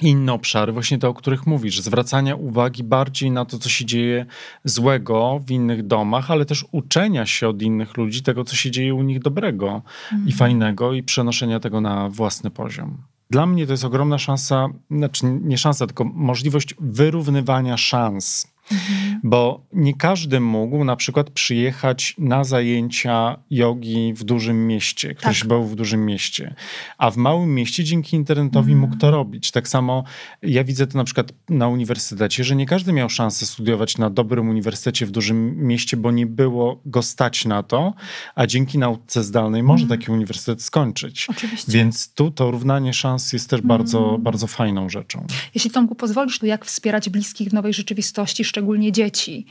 inne 0.00 0.32
obszary, 0.32 0.72
właśnie 0.72 0.98
te, 0.98 1.08
o 1.08 1.14
których 1.14 1.46
mówisz, 1.46 1.80
zwracania 1.80 2.34
uwagi 2.36 2.84
bardziej 2.84 3.30
na 3.30 3.44
to, 3.44 3.58
co 3.58 3.68
się 3.68 3.84
dzieje 3.84 4.26
złego 4.64 5.40
w 5.46 5.50
innych 5.50 5.86
domach, 5.86 6.30
ale 6.30 6.44
też 6.44 6.64
uczenia 6.72 7.26
się 7.26 7.48
od 7.48 7.62
innych 7.62 7.96
ludzi 7.96 8.22
tego, 8.22 8.44
co 8.44 8.56
się 8.56 8.70
dzieje 8.70 8.94
u 8.94 9.02
nich 9.02 9.20
dobrego 9.20 9.82
mhm. 10.12 10.28
i 10.28 10.32
fajnego 10.32 10.92
i 10.92 11.02
przenoszenia 11.02 11.60
tego 11.60 11.80
na 11.80 12.08
własny 12.08 12.50
poziom. 12.50 13.02
Dla 13.30 13.46
mnie 13.46 13.66
to 13.66 13.72
jest 13.72 13.84
ogromna 13.84 14.18
szansa, 14.18 14.68
znaczy 14.90 15.26
nie 15.42 15.58
szansa, 15.58 15.86
tylko 15.86 16.04
możliwość 16.04 16.74
wyrównywania 16.80 17.76
szans 17.76 18.46
Mhm. 18.72 19.07
Bo 19.22 19.66
nie 19.72 19.94
każdy 19.94 20.40
mógł 20.40 20.84
na 20.84 20.96
przykład 20.96 21.30
przyjechać 21.30 22.14
na 22.18 22.44
zajęcia 22.44 23.38
jogi 23.50 24.14
w 24.14 24.24
dużym 24.24 24.66
mieście. 24.66 25.14
Ktoś 25.14 25.38
tak. 25.38 25.48
był 25.48 25.64
w 25.64 25.76
dużym 25.76 26.06
mieście. 26.06 26.54
A 26.98 27.10
w 27.10 27.16
małym 27.16 27.54
mieście 27.54 27.84
dzięki 27.84 28.16
internetowi 28.16 28.72
mhm. 28.72 28.90
mógł 28.90 29.00
to 29.00 29.10
robić. 29.10 29.50
Tak 29.50 29.68
samo 29.68 30.04
ja 30.42 30.64
widzę 30.64 30.86
to 30.86 30.98
na 30.98 31.04
przykład 31.04 31.32
na 31.48 31.68
uniwersytecie, 31.68 32.44
że 32.44 32.56
nie 32.56 32.66
każdy 32.66 32.92
miał 32.92 33.10
szansę 33.10 33.46
studiować 33.46 33.98
na 33.98 34.10
dobrym 34.10 34.48
uniwersytecie 34.48 35.06
w 35.06 35.10
dużym 35.10 35.66
mieście, 35.66 35.96
bo 35.96 36.10
nie 36.10 36.26
było 36.26 36.80
go 36.86 37.02
stać 37.02 37.44
na 37.44 37.62
to, 37.62 37.94
a 38.34 38.46
dzięki 38.46 38.78
nauce 38.78 39.24
zdalnej 39.24 39.62
może 39.62 39.82
mhm. 39.82 40.00
taki 40.00 40.12
uniwersytet 40.12 40.62
skończyć. 40.62 41.26
Oczywiście. 41.30 41.72
Więc 41.72 42.12
tu 42.14 42.30
to 42.30 42.50
równanie 42.50 42.92
szans 42.92 43.32
jest 43.32 43.50
też 43.50 43.60
bardzo, 43.60 43.98
mhm. 43.98 44.22
bardzo 44.22 44.46
fajną 44.46 44.88
rzeczą. 44.88 45.26
Jeśli 45.54 45.70
Tomku 45.70 45.94
pozwolisz, 45.94 46.38
to 46.38 46.46
jak 46.46 46.64
wspierać 46.64 47.08
bliskich 47.08 47.48
w 47.48 47.52
nowej 47.52 47.74
rzeczywistości, 47.74 48.44
szczególnie 48.44 48.92
dzieci. 49.08 49.46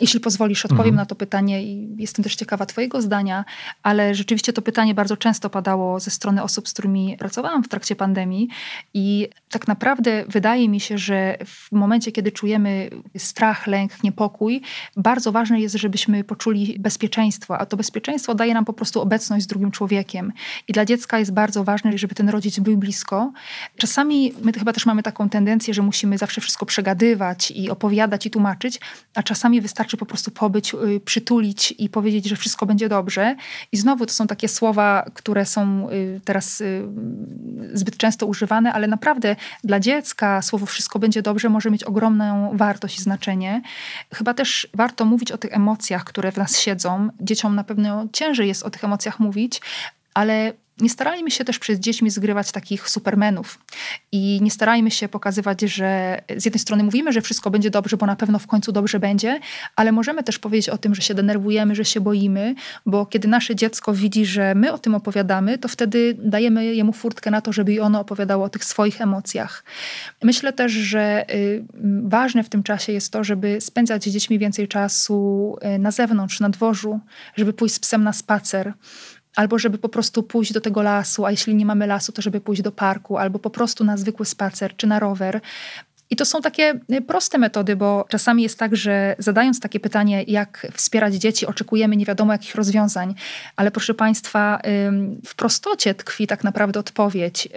Jeśli 0.00 0.20
pozwolisz, 0.20 0.64
odpowiem 0.64 0.94
mhm. 0.94 0.96
na 0.96 1.06
to 1.06 1.14
pytanie 1.14 1.62
i 1.62 1.88
jestem 1.98 2.22
też 2.22 2.36
ciekawa 2.36 2.66
Twojego 2.66 3.02
zdania, 3.02 3.44
ale 3.82 4.14
rzeczywiście 4.14 4.52
to 4.52 4.62
pytanie 4.62 4.94
bardzo 4.94 5.16
często 5.16 5.50
padało 5.50 6.00
ze 6.00 6.10
strony 6.10 6.42
osób, 6.42 6.68
z 6.68 6.72
którymi 6.72 7.16
pracowałam 7.18 7.64
w 7.64 7.68
trakcie 7.68 7.96
pandemii 7.96 8.48
i 8.94 9.28
tak 9.54 9.68
naprawdę 9.68 10.24
wydaje 10.28 10.68
mi 10.68 10.80
się, 10.80 10.98
że 10.98 11.38
w 11.46 11.72
momencie, 11.72 12.12
kiedy 12.12 12.32
czujemy 12.32 12.90
strach, 13.18 13.66
lęk, 13.66 14.02
niepokój, 14.02 14.62
bardzo 14.96 15.32
ważne 15.32 15.60
jest, 15.60 15.74
żebyśmy 15.74 16.24
poczuli 16.24 16.76
bezpieczeństwo, 16.78 17.58
a 17.58 17.66
to 17.66 17.76
bezpieczeństwo 17.76 18.34
daje 18.34 18.54
nam 18.54 18.64
po 18.64 18.72
prostu 18.72 19.00
obecność 19.00 19.44
z 19.44 19.46
drugim 19.46 19.70
człowiekiem. 19.70 20.32
I 20.68 20.72
dla 20.72 20.84
dziecka 20.84 21.18
jest 21.18 21.32
bardzo 21.32 21.64
ważne, 21.64 21.98
żeby 21.98 22.14
ten 22.14 22.28
rodzic 22.28 22.58
był 22.58 22.76
blisko. 22.76 23.32
Czasami 23.76 24.32
my 24.42 24.52
chyba 24.52 24.72
też 24.72 24.86
mamy 24.86 25.02
taką 25.02 25.28
tendencję, 25.28 25.74
że 25.74 25.82
musimy 25.82 26.18
zawsze 26.18 26.40
wszystko 26.40 26.66
przegadywać 26.66 27.50
i 27.50 27.70
opowiadać 27.70 28.26
i 28.26 28.30
tłumaczyć, 28.30 28.80
a 29.14 29.22
czasami 29.22 29.60
wystarczy 29.60 29.96
po 29.96 30.06
prostu 30.06 30.30
pobyć, 30.30 30.74
y, 30.74 31.00
przytulić 31.04 31.74
i 31.78 31.88
powiedzieć, 31.88 32.28
że 32.28 32.36
wszystko 32.36 32.66
będzie 32.66 32.88
dobrze. 32.88 33.36
I 33.72 33.76
znowu 33.76 34.06
to 34.06 34.12
są 34.12 34.26
takie 34.26 34.48
słowa, 34.48 35.04
które 35.14 35.46
są 35.46 35.90
y, 35.90 36.20
teraz 36.24 36.60
y, 36.60 36.82
zbyt 37.72 37.96
często 37.96 38.26
używane, 38.26 38.72
ale 38.72 38.86
naprawdę 38.86 39.36
dla 39.64 39.80
dziecka 39.80 40.42
słowo 40.42 40.66
wszystko 40.66 40.98
będzie 40.98 41.22
dobrze 41.22 41.48
może 41.48 41.70
mieć 41.70 41.84
ogromną 41.84 42.56
wartość 42.56 42.98
i 42.98 43.02
znaczenie. 43.02 43.62
Chyba 44.14 44.34
też 44.34 44.68
warto 44.74 45.04
mówić 45.04 45.32
o 45.32 45.38
tych 45.38 45.52
emocjach, 45.52 46.04
które 46.04 46.32
w 46.32 46.36
nas 46.36 46.58
siedzą. 46.58 47.08
Dzieciom 47.20 47.54
na 47.54 47.64
pewno 47.64 48.06
ciężej 48.12 48.48
jest 48.48 48.62
o 48.62 48.70
tych 48.70 48.84
emocjach 48.84 49.20
mówić, 49.20 49.60
ale 50.14 50.52
nie 50.80 50.90
starajmy 50.90 51.30
się 51.30 51.44
też 51.44 51.58
przez 51.58 51.78
dziećmi 51.80 52.10
zgrywać 52.10 52.52
takich 52.52 52.88
supermenów 52.88 53.58
i 54.12 54.38
nie 54.42 54.50
starajmy 54.50 54.90
się 54.90 55.08
pokazywać, 55.08 55.60
że 55.60 56.20
z 56.36 56.44
jednej 56.44 56.60
strony 56.60 56.84
mówimy, 56.84 57.12
że 57.12 57.20
wszystko 57.20 57.50
będzie 57.50 57.70
dobrze, 57.70 57.96
bo 57.96 58.06
na 58.06 58.16
pewno 58.16 58.38
w 58.38 58.46
końcu 58.46 58.72
dobrze 58.72 59.00
będzie, 59.00 59.40
ale 59.76 59.92
możemy 59.92 60.22
też 60.22 60.38
powiedzieć 60.38 60.68
o 60.68 60.78
tym, 60.78 60.94
że 60.94 61.02
się 61.02 61.14
denerwujemy, 61.14 61.74
że 61.74 61.84
się 61.84 62.00
boimy, 62.00 62.54
bo 62.86 63.06
kiedy 63.06 63.28
nasze 63.28 63.56
dziecko 63.56 63.94
widzi, 63.94 64.26
że 64.26 64.54
my 64.54 64.72
o 64.72 64.78
tym 64.78 64.94
opowiadamy, 64.94 65.58
to 65.58 65.68
wtedy 65.68 66.16
dajemy 66.18 66.74
jemu 66.74 66.92
furtkę 66.92 67.30
na 67.30 67.40
to, 67.40 67.52
żeby 67.52 67.72
i 67.72 67.80
ono 67.80 68.00
opowiadało 68.00 68.44
o 68.44 68.48
tych 68.48 68.64
swoich 68.64 69.00
emocjach. 69.00 69.64
Myślę 70.22 70.52
też, 70.52 70.72
że 70.72 71.34
y, 71.34 71.64
ważne 72.02 72.44
w 72.44 72.48
tym 72.48 72.62
czasie 72.62 72.92
jest 72.92 73.12
to, 73.12 73.24
żeby 73.24 73.60
spędzać 73.60 74.04
z 74.04 74.08
dziećmi 74.08 74.38
więcej 74.38 74.68
czasu 74.68 75.56
y, 75.76 75.78
na 75.78 75.90
zewnątrz, 75.90 76.40
na 76.40 76.48
dworzu, 76.48 77.00
żeby 77.36 77.52
pójść 77.52 77.74
z 77.74 77.78
psem 77.78 78.04
na 78.04 78.12
spacer, 78.12 78.72
albo 79.36 79.58
żeby 79.58 79.78
po 79.78 79.88
prostu 79.88 80.22
pójść 80.22 80.52
do 80.52 80.60
tego 80.60 80.82
lasu, 80.82 81.24
a 81.24 81.30
jeśli 81.30 81.54
nie 81.54 81.66
mamy 81.66 81.86
lasu, 81.86 82.12
to 82.12 82.22
żeby 82.22 82.40
pójść 82.40 82.62
do 82.62 82.72
parku, 82.72 83.18
albo 83.18 83.38
po 83.38 83.50
prostu 83.50 83.84
na 83.84 83.96
zwykły 83.96 84.26
spacer 84.26 84.76
czy 84.76 84.86
na 84.86 84.98
rower. 84.98 85.40
I 86.10 86.16
to 86.16 86.24
są 86.24 86.40
takie 86.40 86.80
y, 86.92 87.00
proste 87.00 87.38
metody, 87.38 87.76
bo 87.76 88.06
czasami 88.08 88.42
jest 88.42 88.58
tak, 88.58 88.76
że 88.76 89.16
zadając 89.18 89.60
takie 89.60 89.80
pytanie, 89.80 90.22
jak 90.22 90.66
wspierać 90.72 91.14
dzieci, 91.14 91.46
oczekujemy 91.46 91.96
nie 91.96 92.04
wiadomo 92.04 92.32
jakich 92.32 92.54
rozwiązań, 92.54 93.14
ale 93.56 93.70
proszę 93.70 93.94
Państwa, 93.94 94.60
w 95.26 95.34
prostocie 95.34 95.94
tkwi 95.94 96.26
tak 96.26 96.44
naprawdę 96.44 96.80
odpowiedź. 96.80 97.48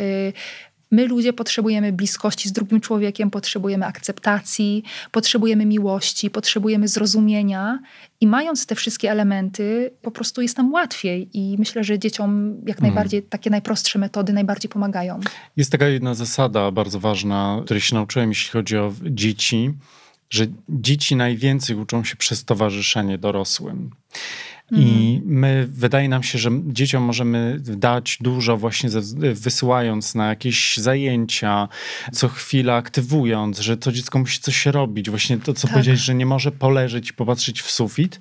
My 0.91 1.07
ludzie 1.07 1.33
potrzebujemy 1.33 1.93
bliskości 1.93 2.49
z 2.49 2.51
drugim 2.51 2.81
człowiekiem, 2.81 3.31
potrzebujemy 3.31 3.85
akceptacji, 3.85 4.83
potrzebujemy 5.11 5.65
miłości, 5.65 6.29
potrzebujemy 6.29 6.87
zrozumienia 6.87 7.79
i 8.21 8.27
mając 8.27 8.65
te 8.65 8.75
wszystkie 8.75 9.11
elementy, 9.11 9.91
po 10.01 10.11
prostu 10.11 10.41
jest 10.41 10.57
nam 10.57 10.73
łatwiej 10.73 11.29
i 11.33 11.55
myślę, 11.59 11.83
że 11.83 11.99
dzieciom 11.99 12.55
jak 12.67 12.77
hmm. 12.77 12.93
najbardziej 12.93 13.23
takie 13.23 13.49
najprostsze 13.49 13.99
metody 13.99 14.33
najbardziej 14.33 14.69
pomagają. 14.69 15.19
Jest 15.57 15.71
taka 15.71 15.87
jedna 15.87 16.13
zasada 16.13 16.71
bardzo 16.71 16.99
ważna, 16.99 17.61
której 17.65 17.81
się 17.81 17.95
nauczyłem, 17.95 18.29
jeśli 18.29 18.51
chodzi 18.51 18.77
o 18.77 18.93
dzieci, 19.03 19.73
że 20.29 20.47
dzieci 20.69 21.15
najwięcej 21.15 21.75
uczą 21.75 22.03
się 22.03 22.15
przez 22.15 22.45
towarzyszenie 22.45 23.17
dorosłym. 23.17 23.89
I 24.71 25.15
mhm. 25.15 25.39
my, 25.39 25.67
wydaje 25.69 26.09
nam 26.09 26.23
się, 26.23 26.39
że 26.39 26.49
dzieciom 26.67 27.03
możemy 27.03 27.57
dać 27.59 28.17
dużo 28.21 28.57
właśnie 28.57 28.89
wysyłając 29.33 30.15
na 30.15 30.29
jakieś 30.29 30.77
zajęcia, 30.77 31.67
co 32.13 32.27
chwilę 32.27 32.73
aktywując, 32.73 33.59
że 33.59 33.77
to 33.77 33.91
dziecko 33.91 34.19
musi 34.19 34.39
coś 34.39 34.65
robić. 34.65 35.09
Właśnie 35.09 35.37
to, 35.37 35.53
co 35.53 35.61
tak. 35.61 35.71
powiedziałeś, 35.71 35.99
że 35.99 36.15
nie 36.15 36.25
może 36.25 36.51
poleżeć 36.51 37.09
i 37.09 37.13
popatrzeć 37.13 37.61
w 37.61 37.71
sufit, 37.71 38.19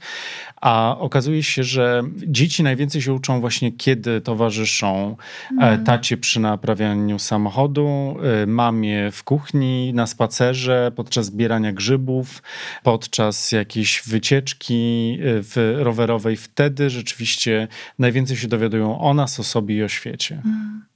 a 0.60 0.96
okazuje 0.98 1.42
się, 1.42 1.64
że 1.64 2.02
dzieci 2.26 2.62
najwięcej 2.62 3.02
się 3.02 3.12
uczą 3.12 3.40
właśnie, 3.40 3.72
kiedy 3.72 4.20
towarzyszą 4.20 5.16
mm. 5.50 5.84
tacie 5.84 6.16
przy 6.16 6.40
naprawianiu 6.40 7.18
samochodu, 7.18 8.16
e, 8.42 8.46
mamie 8.46 9.10
w 9.12 9.24
kuchni, 9.24 9.92
na 9.94 10.06
spacerze, 10.06 10.92
podczas 10.96 11.26
zbierania 11.26 11.72
grzybów, 11.72 12.42
podczas 12.82 13.52
jakiejś 13.52 14.02
wycieczki 14.06 15.12
e, 15.20 15.42
w 15.42 15.74
rowerowej. 15.78 16.36
Wtedy 16.36 16.90
rzeczywiście 16.90 17.68
najwięcej 17.98 18.36
się 18.36 18.48
dowiadują 18.48 19.00
o 19.00 19.14
nas, 19.14 19.40
o 19.40 19.44
sobie 19.44 19.76
i 19.76 19.82
o 19.82 19.88
świecie. 19.88 20.42
Mm 20.44 20.86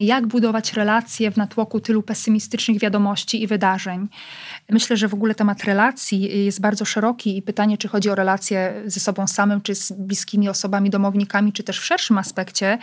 jak 0.00 0.26
budować 0.26 0.72
relacje 0.72 1.30
w 1.30 1.36
natłoku 1.36 1.80
tylu 1.80 2.02
pesymistycznych 2.02 2.78
wiadomości 2.78 3.42
i 3.42 3.46
wydarzeń. 3.46 4.08
Myślę, 4.70 4.96
że 4.96 5.08
w 5.08 5.14
ogóle 5.14 5.34
temat 5.34 5.64
relacji 5.64 6.44
jest 6.44 6.60
bardzo 6.60 6.84
szeroki 6.84 7.36
i 7.36 7.42
pytanie, 7.42 7.78
czy 7.78 7.88
chodzi 7.88 8.10
o 8.10 8.14
relacje 8.14 8.82
ze 8.86 9.00
sobą 9.00 9.26
samym, 9.26 9.60
czy 9.60 9.74
z 9.74 9.92
bliskimi 9.92 10.48
osobami, 10.48 10.90
domownikami, 10.90 11.52
czy 11.52 11.62
też 11.62 11.80
w 11.80 11.84
szerszym 11.84 12.18
aspekcie, 12.18 12.78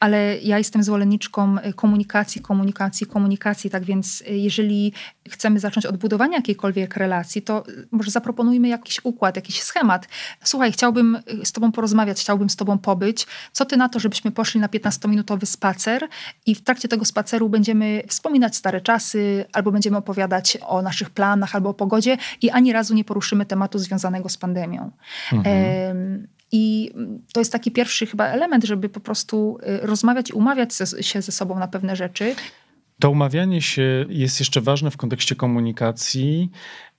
ale 0.00 0.38
ja 0.38 0.58
jestem 0.58 0.82
zwolenniczką 0.82 1.56
komunikacji, 1.76 2.40
komunikacji, 2.40 3.06
komunikacji, 3.06 3.70
tak 3.70 3.84
więc 3.84 4.22
jeżeli 4.30 4.92
chcemy 5.28 5.60
zacząć 5.60 5.86
od 5.86 5.96
budowania 5.96 6.36
jakiejkolwiek 6.36 6.96
relacji, 6.96 7.42
to 7.42 7.64
może 7.90 8.10
zaproponujmy 8.10 8.68
jakiś 8.68 9.00
układ, 9.04 9.36
jakiś 9.36 9.62
schemat. 9.62 10.08
Słuchaj, 10.44 10.72
chciałbym 10.72 11.18
z 11.44 11.52
tobą 11.52 11.72
porozmawiać, 11.72 12.20
chciałbym 12.20 12.50
z 12.50 12.56
tobą 12.56 12.78
pobyć. 12.78 13.26
Co 13.52 13.64
ty 13.64 13.76
na 13.76 13.88
to, 13.88 13.98
żebyśmy 13.98 14.30
poszli 14.30 14.60
na 14.60 14.66
15-minutowy 14.66 15.46
spacer 15.46 16.08
i 16.46 16.51
w 16.54 16.62
trakcie 16.62 16.88
tego 16.88 17.04
spaceru 17.04 17.48
będziemy 17.48 18.02
wspominać 18.08 18.56
stare 18.56 18.80
czasy, 18.80 19.44
albo 19.52 19.72
będziemy 19.72 19.96
opowiadać 19.96 20.58
o 20.66 20.82
naszych 20.82 21.10
planach, 21.10 21.54
albo 21.54 21.70
o 21.70 21.74
pogodzie 21.74 22.16
i 22.42 22.50
ani 22.50 22.72
razu 22.72 22.94
nie 22.94 23.04
poruszymy 23.04 23.46
tematu 23.46 23.78
związanego 23.78 24.28
z 24.28 24.36
pandemią. 24.36 24.90
Mhm. 25.32 26.28
I 26.52 26.92
to 27.32 27.40
jest 27.40 27.52
taki 27.52 27.70
pierwszy 27.70 28.06
chyba 28.06 28.26
element, 28.26 28.64
żeby 28.64 28.88
po 28.88 29.00
prostu 29.00 29.58
y, 29.82 29.86
rozmawiać 29.86 30.30
i 30.30 30.32
umawiać 30.32 30.70
się 31.00 31.22
ze 31.22 31.32
sobą 31.32 31.58
na 31.58 31.68
pewne 31.68 31.96
rzeczy. 31.96 32.34
To 33.02 33.10
umawianie 33.10 33.62
się 33.62 34.06
jest 34.08 34.40
jeszcze 34.40 34.60
ważne 34.60 34.90
w 34.90 34.96
kontekście 34.96 35.34
komunikacji, 35.34 36.50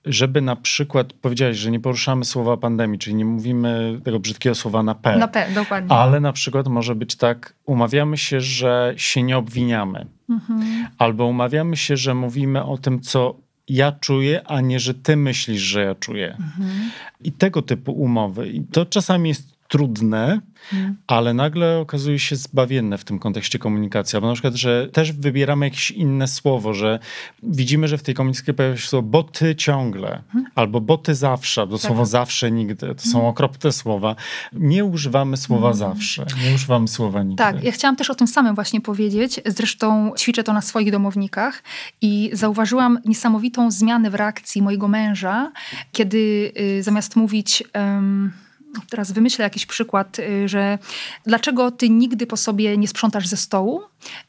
żeby 0.04 0.40
na 0.40 0.56
przykład 0.56 1.12
powiedziałeś, 1.12 1.56
że 1.56 1.70
nie 1.70 1.80
poruszamy 1.80 2.24
słowa 2.24 2.56
pandemii, 2.56 2.98
czyli 2.98 3.16
nie 3.16 3.24
mówimy 3.24 4.00
tego 4.04 4.20
brzydkiego 4.20 4.54
słowa 4.54 4.82
na 4.82 4.94
P. 4.94 5.18
Na 5.18 5.28
P, 5.28 5.46
dokładnie. 5.54 5.96
Ale 5.96 6.20
na 6.20 6.32
przykład 6.32 6.68
może 6.68 6.94
być 6.94 7.16
tak, 7.16 7.54
umawiamy 7.66 8.16
się, 8.16 8.40
że 8.40 8.94
się 8.96 9.22
nie 9.22 9.38
obwiniamy. 9.38 10.06
Mhm. 10.30 10.86
Albo 10.98 11.26
umawiamy 11.26 11.76
się, 11.76 11.96
że 11.96 12.14
mówimy 12.14 12.64
o 12.64 12.78
tym, 12.78 13.00
co 13.00 13.36
ja 13.68 13.92
czuję, 13.92 14.42
a 14.46 14.60
nie, 14.60 14.80
że 14.80 14.94
ty 14.94 15.16
myślisz, 15.16 15.62
że 15.62 15.84
ja 15.84 15.94
czuję. 15.94 16.30
Mhm. 16.30 16.90
I 17.20 17.32
tego 17.32 17.62
typu 17.62 17.92
umowy. 17.92 18.48
I 18.48 18.62
to 18.62 18.86
czasami 18.86 19.28
jest 19.28 19.63
trudne, 19.74 20.40
hmm. 20.70 20.96
ale 21.06 21.34
nagle 21.34 21.78
okazuje 21.78 22.18
się 22.18 22.36
zbawienne 22.36 22.98
w 22.98 23.04
tym 23.04 23.18
kontekście 23.18 23.58
komunikacji. 23.58 24.16
Albo 24.16 24.28
na 24.28 24.32
przykład, 24.32 24.54
że 24.54 24.88
też 24.92 25.12
wybieramy 25.12 25.66
jakieś 25.66 25.90
inne 25.90 26.28
słowo, 26.28 26.74
że 26.74 26.98
widzimy, 27.42 27.88
że 27.88 27.98
w 27.98 28.02
tej 28.02 28.14
komunikacji 28.14 28.54
pojawia 28.54 28.76
się 28.76 28.88
słowo 28.88 29.08
bo 29.08 29.22
ty 29.22 29.56
ciągle, 29.56 30.22
albo 30.54 30.80
bo 30.80 30.98
ty 30.98 31.14
zawsze, 31.14 31.60
albo 31.60 31.78
tak. 31.78 31.86
słowo 31.86 32.06
zawsze 32.06 32.50
nigdy. 32.50 32.94
To 32.94 33.02
są 33.02 33.12
hmm. 33.12 33.30
okropne 33.30 33.72
słowa. 33.72 34.16
Nie 34.52 34.84
używamy 34.84 35.36
słowa 35.36 35.72
hmm. 35.72 35.78
zawsze, 35.78 36.26
nie 36.44 36.54
używamy 36.54 36.88
słowa 36.88 37.22
nigdy. 37.22 37.36
Tak, 37.36 37.64
ja 37.64 37.72
chciałam 37.72 37.96
też 37.96 38.10
o 38.10 38.14
tym 38.14 38.26
samym 38.26 38.54
właśnie 38.54 38.80
powiedzieć. 38.80 39.40
Zresztą 39.46 40.12
ćwiczę 40.18 40.44
to 40.44 40.52
na 40.52 40.62
swoich 40.62 40.92
domownikach 40.92 41.62
i 42.02 42.30
zauważyłam 42.32 42.98
niesamowitą 43.04 43.70
zmianę 43.70 44.10
w 44.10 44.14
reakcji 44.14 44.62
mojego 44.62 44.88
męża, 44.88 45.52
kiedy 45.92 46.52
y, 46.78 46.82
zamiast 46.82 47.16
mówić... 47.16 47.64
Um, 47.74 48.43
teraz 48.90 49.12
wymyślę 49.12 49.42
jakiś 49.42 49.66
przykład, 49.66 50.18
y, 50.18 50.48
że 50.48 50.78
dlaczego 51.26 51.70
ty 51.70 51.90
nigdy 51.90 52.26
po 52.26 52.36
sobie 52.36 52.76
nie 52.76 52.88
sprzątasz 52.88 53.28
ze 53.28 53.36
stołu? 53.36 53.82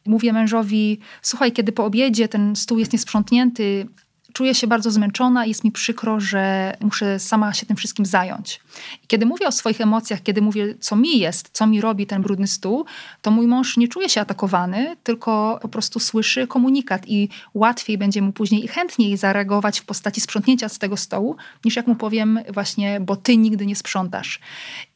Mówię 0.05 0.33
mężowi, 0.33 0.99
słuchaj, 1.21 1.51
kiedy 1.51 1.71
po 1.71 1.85
obiedzie 1.85 2.27
ten 2.27 2.55
stół 2.55 2.79
jest 2.79 2.93
niesprzątnięty, 2.93 3.87
czuję 4.36 4.56
się 4.56 4.68
bardzo 4.68 4.92
zmęczona 4.92 5.46
i 5.46 5.50
jest 5.50 5.63
mi 5.63 5.72
przykro, 5.72 6.20
że 6.20 6.74
muszę 6.82 7.20
sama 7.20 7.54
się 7.54 7.65
tym 7.65 7.75
wszystkim 7.75 8.06
zająć. 8.06 8.60
I 9.04 9.08
kiedy 9.08 9.25
mówię 9.25 9.48
o 9.48 9.51
swoich 9.51 9.82
emocjach, 9.82 10.24
kiedy 10.24 10.42
mówię, 10.42 10.75
co 10.80 10.96
mi 10.96 11.20
jest, 11.20 11.50
co 11.54 11.68
mi 11.68 11.82
robi 11.82 12.08
ten 12.08 12.22
brudny 12.22 12.48
stół, 12.48 12.86
to 13.22 13.32
mój 13.32 13.48
mąż 13.48 13.77
nie 13.77 13.88
czuje 13.88 14.10
się 14.10 14.22
atakowany, 14.22 14.96
tylko 15.04 15.60
po 15.62 15.68
prostu 15.68 16.00
słyszy 16.00 16.48
komunikat 16.48 17.08
i 17.08 17.30
łatwiej 17.54 17.98
będzie 17.98 18.22
mu 18.22 18.32
później 18.32 18.65
i 18.65 18.68
chętniej 18.68 19.18
zareagować 19.18 19.80
w 19.80 19.86
postaci 19.86 20.22
sprzątnięcia 20.22 20.70
z 20.70 20.80
tego 20.80 20.98
stołu, 20.98 21.36
niż 21.65 21.75
jak 21.75 21.88
mu 21.88 21.96
powiem 21.96 22.39
właśnie, 22.54 23.00
bo 23.00 23.15
ty 23.15 23.38
nigdy 23.38 23.65
nie 23.65 23.75
sprzątasz. 23.75 24.39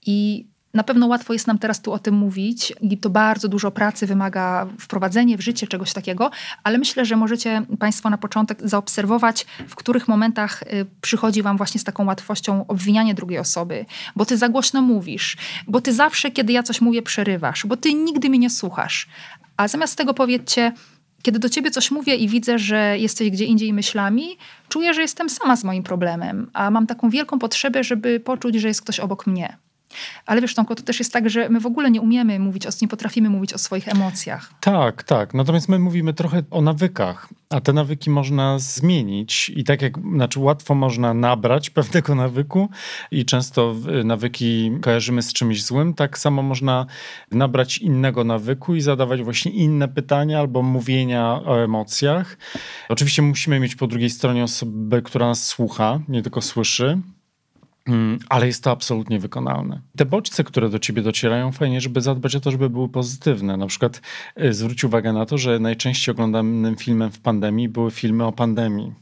I 0.06 0.46
na 0.74 0.84
pewno 0.84 1.08
łatwo 1.08 1.34
jest 1.34 1.48
nam 1.48 1.60
teraz 1.60 1.82
tu 1.82 1.94
o 1.94 2.00
tym 2.00 2.16
mówić 2.16 2.74
i 2.82 2.98
to 2.98 3.10
bardzo 3.10 3.48
dużo 3.48 3.72
pracy 3.72 4.08
wymaga 4.08 4.68
wprowadzenie 4.80 5.38
w 5.38 5.42
życie 5.42 5.68
czegoś 5.68 5.94
takiego, 5.94 6.32
ale 6.64 6.78
myślę, 6.78 7.06
że 7.06 7.16
możecie 7.16 7.62
Państwo 7.80 8.10
na 8.10 8.18
początek 8.18 8.60
zaobserwować, 8.64 9.46
w 9.68 9.76
których 9.76 10.08
momentach 10.08 10.64
y, 10.64 10.86
przychodzi 11.02 11.42
Wam 11.42 11.58
właśnie 11.58 11.80
z 11.80 11.84
taką 11.84 12.06
łatwością 12.06 12.68
obwinianie 12.68 13.14
drugiej 13.14 13.40
osoby, 13.40 13.86
bo 14.16 14.26
Ty 14.26 14.38
za 14.38 14.50
głośno 14.50 14.82
mówisz, 14.82 15.38
bo 15.68 15.82
Ty 15.82 15.94
zawsze, 15.94 16.32
kiedy 16.32 16.54
ja 16.54 16.64
coś 16.64 16.82
mówię, 16.82 17.02
przerywasz, 17.02 17.66
bo 17.66 17.78
Ty 17.78 17.94
nigdy 17.94 18.30
mnie 18.30 18.40
nie 18.40 18.50
słuchasz. 18.50 19.08
A 19.58 19.68
zamiast 19.68 19.98
tego 19.98 20.14
powiedzcie, 20.14 20.72
kiedy 21.22 21.40
do 21.40 21.50
ciebie 21.50 21.72
coś 21.72 21.92
mówię 21.92 22.16
i 22.16 22.28
widzę, 22.28 22.60
że 22.60 22.98
jesteś 22.98 23.30
gdzie 23.30 23.46
indziej 23.46 23.74
myślami, 23.74 24.38
czuję, 24.70 24.94
że 24.94 25.02
jestem 25.02 25.30
sama 25.30 25.56
z 25.56 25.64
moim 25.64 25.84
problemem, 25.84 26.50
a 26.54 26.72
mam 26.72 26.88
taką 26.88 27.10
wielką 27.10 27.40
potrzebę, 27.40 27.84
żeby 27.84 28.20
poczuć, 28.20 28.56
że 28.56 28.68
jest 28.68 28.82
ktoś 28.82 29.00
obok 29.00 29.28
mnie. 29.28 29.58
Ale 30.26 30.42
wiesz, 30.42 30.56
Tomko, 30.56 30.76
to 30.76 30.84
też 30.84 31.00
jest 31.00 31.14
tak, 31.14 31.30
że 31.30 31.50
my 31.50 31.60
w 31.60 31.66
ogóle 31.66 31.92
nie 31.92 32.02
umiemy 32.02 32.40
mówić, 32.40 32.66
o, 32.66 32.70
nie 32.82 32.88
potrafimy 32.88 33.30
mówić 33.30 33.54
o 33.54 33.58
swoich 33.58 33.88
emocjach. 33.88 34.54
Tak, 34.60 35.04
tak. 35.04 35.34
Natomiast 35.34 35.70
my 35.70 35.80
mówimy 35.80 36.14
trochę 36.14 36.44
o 36.52 36.62
nawykach, 36.62 37.30
a 37.50 37.62
te 37.62 37.74
nawyki 37.74 38.10
można 38.10 38.60
zmienić 38.60 39.52
i 39.56 39.64
tak 39.64 39.82
jak, 39.82 40.00
znaczy 40.16 40.40
łatwo 40.40 40.76
można 40.76 41.14
nabrać 41.14 41.70
pewnego 41.80 42.16
nawyku 42.16 42.70
i 43.12 43.26
często 43.26 43.76
nawyki 44.04 44.72
kojarzymy 44.82 45.22
z 45.22 45.34
czymś 45.34 45.64
złym, 45.64 45.94
tak 45.94 46.18
samo 46.18 46.42
można 46.42 46.86
nabrać 47.32 47.78
innego 47.78 48.24
nawyku 48.24 48.76
i 48.76 48.82
zadawać 48.82 49.22
właśnie 49.24 49.52
inne 49.52 49.88
pytania 49.88 50.40
albo 50.40 50.62
mówienia 50.62 51.42
o 51.46 51.64
emocjach. 51.64 52.38
Oczywiście 52.90 53.22
musimy 53.22 53.60
mieć 53.60 53.76
po 53.76 53.88
drugiej 53.88 54.10
stronie 54.10 54.44
osobę, 54.44 55.02
która 55.02 55.28
nas 55.28 55.48
słucha, 55.48 56.00
nie 56.08 56.22
tylko 56.22 56.42
słyszy. 56.42 57.02
Mm, 57.90 58.20
ale 58.30 58.48
jest 58.48 58.64
to 58.64 58.72
absolutnie 58.72 59.20
wykonalne. 59.20 59.82
Te 59.98 60.06
bodźce, 60.06 60.44
które 60.44 60.70
do 60.70 60.80
ciebie 60.80 61.02
docierają, 61.02 61.52
fajnie, 61.52 61.82
żeby 61.82 62.02
zadbać 62.02 62.36
o 62.36 62.40
to, 62.40 62.52
żeby 62.52 62.70
były 62.70 62.90
pozytywne. 62.90 63.58
Na 63.58 63.68
przykład 63.68 64.02
y, 64.44 64.54
zwróć 64.54 64.84
uwagę 64.84 65.14
na 65.14 65.26
to, 65.26 65.38
że 65.38 65.60
najczęściej 65.60 66.12
oglądanym 66.12 66.76
filmem 66.76 67.12
w 67.12 67.20
pandemii 67.20 67.70
były 67.70 67.92
filmy 67.92 68.26
o 68.26 68.32
pandemii. 68.32 68.94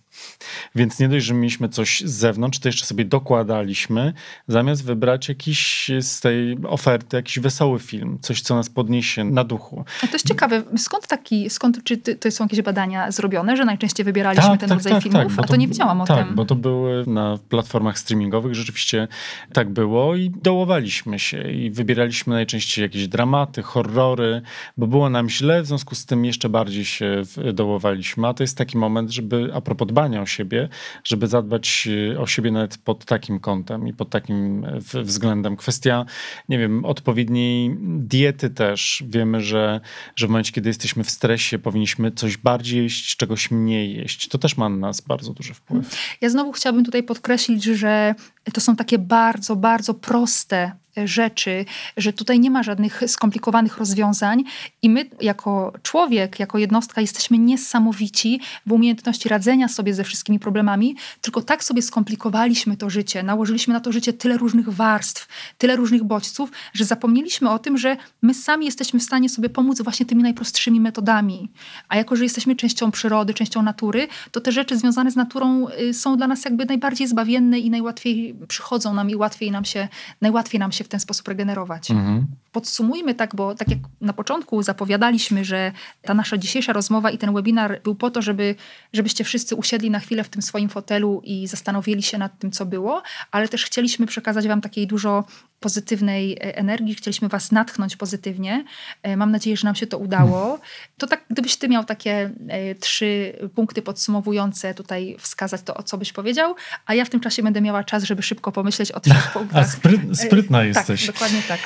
Więc 0.75 0.99
nie 0.99 1.09
dość, 1.09 1.25
że 1.25 1.33
mieliśmy 1.33 1.69
coś 1.69 2.01
z 2.01 2.11
zewnątrz, 2.11 2.59
to 2.59 2.69
jeszcze 2.69 2.85
sobie 2.85 3.05
dokładaliśmy, 3.05 4.13
zamiast 4.47 4.85
wybrać 4.85 5.29
jakiś 5.29 5.91
z 6.01 6.21
tej 6.21 6.57
oferty, 6.67 7.17
jakiś 7.17 7.39
wesoły 7.39 7.79
film, 7.79 8.17
coś, 8.21 8.41
co 8.41 8.55
nas 8.55 8.69
podniesie 8.69 9.23
na 9.23 9.43
duchu. 9.43 9.85
A 10.03 10.07
to 10.07 10.13
jest 10.13 10.27
ciekawe, 10.27 10.63
skąd 10.77 11.07
taki, 11.07 11.49
skąd, 11.49 11.83
czy 11.83 11.97
to 11.97 12.31
są 12.31 12.45
jakieś 12.45 12.61
badania 12.61 13.11
zrobione, 13.11 13.57
że 13.57 13.65
najczęściej 13.65 14.05
wybieraliśmy 14.05 14.49
tak, 14.49 14.59
ten 14.59 14.69
tak, 14.69 14.77
rodzaj 14.77 14.93
tak, 14.93 15.03
filmów? 15.03 15.35
Tak, 15.35 15.39
A 15.39 15.41
to, 15.41 15.47
to, 15.47 15.55
nie 15.55 15.67
wiedziałam 15.67 16.01
o 16.01 16.05
tak, 16.05 16.17
tym. 16.17 16.27
Tak, 16.27 16.35
bo 16.35 16.45
to 16.45 16.55
były 16.55 17.03
na 17.07 17.37
platformach 17.49 17.99
streamingowych, 17.99 18.55
rzeczywiście 18.55 19.07
tak 19.53 19.69
było 19.69 20.15
i 20.15 20.29
dołowaliśmy 20.29 21.19
się 21.19 21.51
i 21.51 21.71
wybieraliśmy 21.71 22.33
najczęściej 22.33 22.83
jakieś 22.83 23.07
dramaty, 23.07 23.61
horrory, 23.61 24.41
bo 24.77 24.87
było 24.87 25.09
nam 25.09 25.29
źle, 25.29 25.61
w 25.61 25.67
związku 25.67 25.95
z 25.95 26.05
tym 26.05 26.25
jeszcze 26.25 26.49
bardziej 26.49 26.85
się 26.85 27.23
dołowaliśmy. 27.53 28.27
A 28.27 28.33
to 28.33 28.43
jest 28.43 28.57
taki 28.57 28.77
moment, 28.77 29.11
żeby 29.11 29.51
a 29.53 29.61
propos 29.61 29.87
dbania 29.87 30.06
o 30.15 30.25
siebie, 30.25 30.69
żeby 31.03 31.27
zadbać 31.27 31.87
y, 32.11 32.19
o 32.19 32.27
siebie 32.27 32.51
nawet 32.51 32.77
pod 32.77 33.05
takim 33.05 33.39
kątem 33.39 33.87
i 33.87 33.93
pod 33.93 34.09
takim 34.09 34.65
e, 34.65 34.79
względem. 35.03 35.57
Kwestia, 35.57 36.05
nie 36.49 36.57
wiem, 36.57 36.85
odpowiedniej 36.85 37.77
diety 37.81 38.49
też. 38.49 39.03
Wiemy, 39.07 39.41
że, 39.41 39.81
że 40.15 40.27
w 40.27 40.29
momencie, 40.29 40.51
kiedy 40.51 40.69
jesteśmy 40.69 41.03
w 41.03 41.11
stresie, 41.11 41.59
powinniśmy 41.59 42.11
coś 42.11 42.37
bardziej 42.37 42.83
jeść, 42.83 43.15
czegoś 43.17 43.51
mniej 43.51 43.95
jeść. 43.95 44.27
To 44.27 44.37
też 44.37 44.57
ma 44.57 44.69
na 44.69 44.77
nas 44.77 45.01
bardzo 45.01 45.33
duży 45.33 45.53
wpływ. 45.53 45.95
Ja 46.21 46.29
znowu 46.29 46.51
chciałabym 46.51 46.85
tutaj 46.85 47.03
podkreślić, 47.03 47.63
że 47.63 48.15
to 48.53 48.61
są 48.61 48.75
takie 48.75 48.97
bardzo, 48.97 49.55
bardzo 49.55 49.93
proste 49.93 50.71
rzeczy, 51.05 51.65
że 51.97 52.13
tutaj 52.13 52.39
nie 52.39 52.51
ma 52.51 52.63
żadnych 52.63 53.03
skomplikowanych 53.07 53.77
rozwiązań 53.77 54.43
i 54.81 54.89
my 54.89 55.05
jako 55.21 55.73
człowiek, 55.83 56.39
jako 56.39 56.57
jednostka 56.57 57.01
jesteśmy 57.01 57.37
niesamowici 57.37 58.41
w 58.65 58.71
umiejętności 58.71 59.29
radzenia 59.29 59.67
sobie 59.67 59.93
ze 59.93 60.03
wszystkimi 60.03 60.39
problemami, 60.39 60.95
tylko 61.21 61.41
tak 61.41 61.63
sobie 61.63 61.81
skomplikowaliśmy 61.81 62.77
to 62.77 62.89
życie, 62.89 63.23
nałożyliśmy 63.23 63.73
na 63.73 63.79
to 63.79 63.91
życie 63.91 64.13
tyle 64.13 64.37
różnych 64.37 64.69
warstw, 64.69 65.27
tyle 65.57 65.75
różnych 65.75 66.03
bodźców, 66.03 66.51
że 66.73 66.85
zapomnieliśmy 66.85 67.49
o 67.49 67.59
tym, 67.59 67.77
że 67.77 67.97
my 68.21 68.33
sami 68.33 68.65
jesteśmy 68.65 68.99
w 68.99 69.03
stanie 69.03 69.29
sobie 69.29 69.49
pomóc 69.49 69.81
właśnie 69.81 70.05
tymi 70.05 70.23
najprostszymi 70.23 70.79
metodami. 70.79 71.49
A 71.89 71.97
jako, 71.97 72.15
że 72.15 72.23
jesteśmy 72.23 72.55
częścią 72.55 72.91
przyrody, 72.91 73.33
częścią 73.33 73.61
natury, 73.61 74.07
to 74.31 74.41
te 74.41 74.51
rzeczy 74.51 74.77
związane 74.77 75.11
z 75.11 75.15
naturą 75.15 75.67
y, 75.69 75.93
są 75.93 76.17
dla 76.17 76.27
nas 76.27 76.45
jakby 76.45 76.65
najbardziej 76.65 77.07
zbawienne 77.07 77.59
i 77.59 77.69
najłatwiej 77.69 78.35
przychodzą 78.47 78.93
nam 78.93 79.09
i 79.09 79.15
łatwiej 79.15 79.51
nam 79.51 79.65
się, 79.65 79.87
najłatwiej 80.21 80.59
nam 80.59 80.71
się 80.71 80.83
w 80.87 80.89
ten 80.89 80.99
sposób 80.99 81.27
regenerować. 81.27 81.91
Mhm. 81.91 82.27
Podsumujmy 82.51 83.15
tak, 83.15 83.35
bo 83.35 83.55
tak 83.55 83.69
jak 83.69 83.79
na 84.01 84.13
początku 84.13 84.63
zapowiadaliśmy, 84.63 85.45
że 85.45 85.71
ta 86.01 86.13
nasza 86.13 86.37
dzisiejsza 86.37 86.73
rozmowa 86.73 87.11
i 87.11 87.17
ten 87.17 87.33
webinar 87.33 87.81
był 87.83 87.95
po 87.95 88.11
to, 88.11 88.21
żeby, 88.21 88.55
żebyście 88.93 89.23
wszyscy 89.23 89.55
usiedli 89.55 89.91
na 89.91 89.99
chwilę 89.99 90.23
w 90.23 90.29
tym 90.29 90.41
swoim 90.41 90.69
fotelu 90.69 91.21
i 91.23 91.47
zastanowili 91.47 92.03
się 92.03 92.17
nad 92.17 92.39
tym, 92.39 92.51
co 92.51 92.65
było, 92.65 93.01
ale 93.31 93.47
też 93.47 93.65
chcieliśmy 93.65 94.07
przekazać 94.07 94.47
Wam 94.47 94.61
takiej 94.61 94.87
dużo 94.87 95.23
pozytywnej 95.59 96.33
e, 96.33 96.57
energii, 96.57 96.95
chcieliśmy 96.95 97.27
Was 97.27 97.51
natchnąć 97.51 97.95
pozytywnie. 97.95 98.63
E, 99.03 99.17
mam 99.17 99.31
nadzieję, 99.31 99.57
że 99.57 99.67
nam 99.67 99.75
się 99.75 99.87
to 99.87 99.97
udało. 99.97 100.59
To 100.97 101.07
tak, 101.07 101.25
gdybyś 101.29 101.57
Ty 101.57 101.69
miał 101.69 101.83
takie 101.83 102.31
e, 102.47 102.75
trzy 102.75 103.33
punkty 103.55 103.81
podsumowujące 103.81 104.73
tutaj 104.73 105.15
wskazać, 105.19 105.61
to 105.61 105.75
o 105.75 105.83
co 105.83 105.97
byś 105.97 106.13
powiedział, 106.13 106.55
a 106.85 106.93
ja 106.93 107.05
w 107.05 107.09
tym 107.09 107.19
czasie 107.19 107.43
będę 107.43 107.61
miała 107.61 107.83
czas, 107.83 108.03
żeby 108.03 108.23
szybko 108.23 108.51
pomyśleć 108.51 108.91
o 108.91 108.99
trzech 108.99 109.31
punktach. 109.33 109.63
A 109.63 109.67
spryt, 109.67 110.01
sprytna 110.13 110.63
jesteś. 110.63 111.05
Tak, 111.05 111.15
dokładnie 111.15 111.41
tak. 111.47 111.59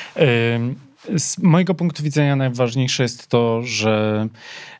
Z 1.16 1.38
mojego 1.38 1.74
punktu 1.74 2.02
widzenia 2.02 2.36
najważniejsze 2.36 3.02
jest 3.02 3.26
to, 3.26 3.62
że 3.62 4.28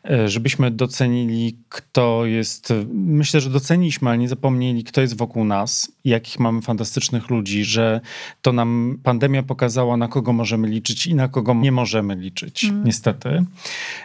E, 0.09 0.29
żebyśmy 0.29 0.71
docenili, 0.71 1.57
kto 1.69 2.25
jest. 2.25 2.73
Myślę, 2.93 3.41
że 3.41 3.49
doceniliśmy, 3.49 4.09
ale 4.09 4.17
nie 4.17 4.29
zapomnieli, 4.29 4.83
kto 4.83 5.01
jest 5.01 5.17
wokół 5.17 5.45
nas, 5.45 5.91
jakich 6.05 6.39
mamy 6.39 6.61
fantastycznych 6.61 7.29
ludzi, 7.29 7.63
że 7.63 8.01
to 8.41 8.53
nam 8.53 8.99
pandemia 9.03 9.43
pokazała, 9.43 9.97
na 9.97 10.07
kogo 10.07 10.33
możemy 10.33 10.67
liczyć 10.67 11.05
i 11.05 11.15
na 11.15 11.27
kogo 11.27 11.53
nie 11.53 11.71
możemy 11.71 12.15
liczyć, 12.15 12.63
mm. 12.63 12.83
niestety. 12.83 13.45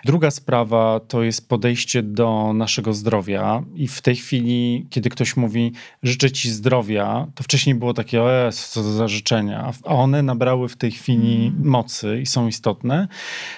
Druga 0.05 0.31
sprawa 0.31 1.01
to 1.09 1.23
jest 1.23 1.49
podejście 1.49 2.03
do 2.03 2.53
naszego 2.55 2.95
zdrowia, 2.95 3.63
i 3.75 3.89
w 3.89 4.01
tej 4.01 4.17
chwili, 4.17 4.87
kiedy 4.91 5.11
ktoś 5.11 5.37
mówi, 5.37 5.73
życzę 6.03 6.31
ci 6.31 6.51
zdrowia, 6.51 7.27
to 7.35 7.45
wcześniej 7.45 7.75
było 7.75 7.95
takie, 7.95 8.23
o 8.23 8.29
co 8.53 8.83
za 8.83 9.09
życzenia, 9.09 9.73
a 9.85 9.95
one 9.95 10.23
nabrały 10.23 10.69
w 10.69 10.77
tej 10.77 10.91
chwili 10.91 11.47
mm. 11.47 11.69
mocy 11.69 12.08
i 12.17 12.27
są 12.27 12.49
istotne. 12.49 13.09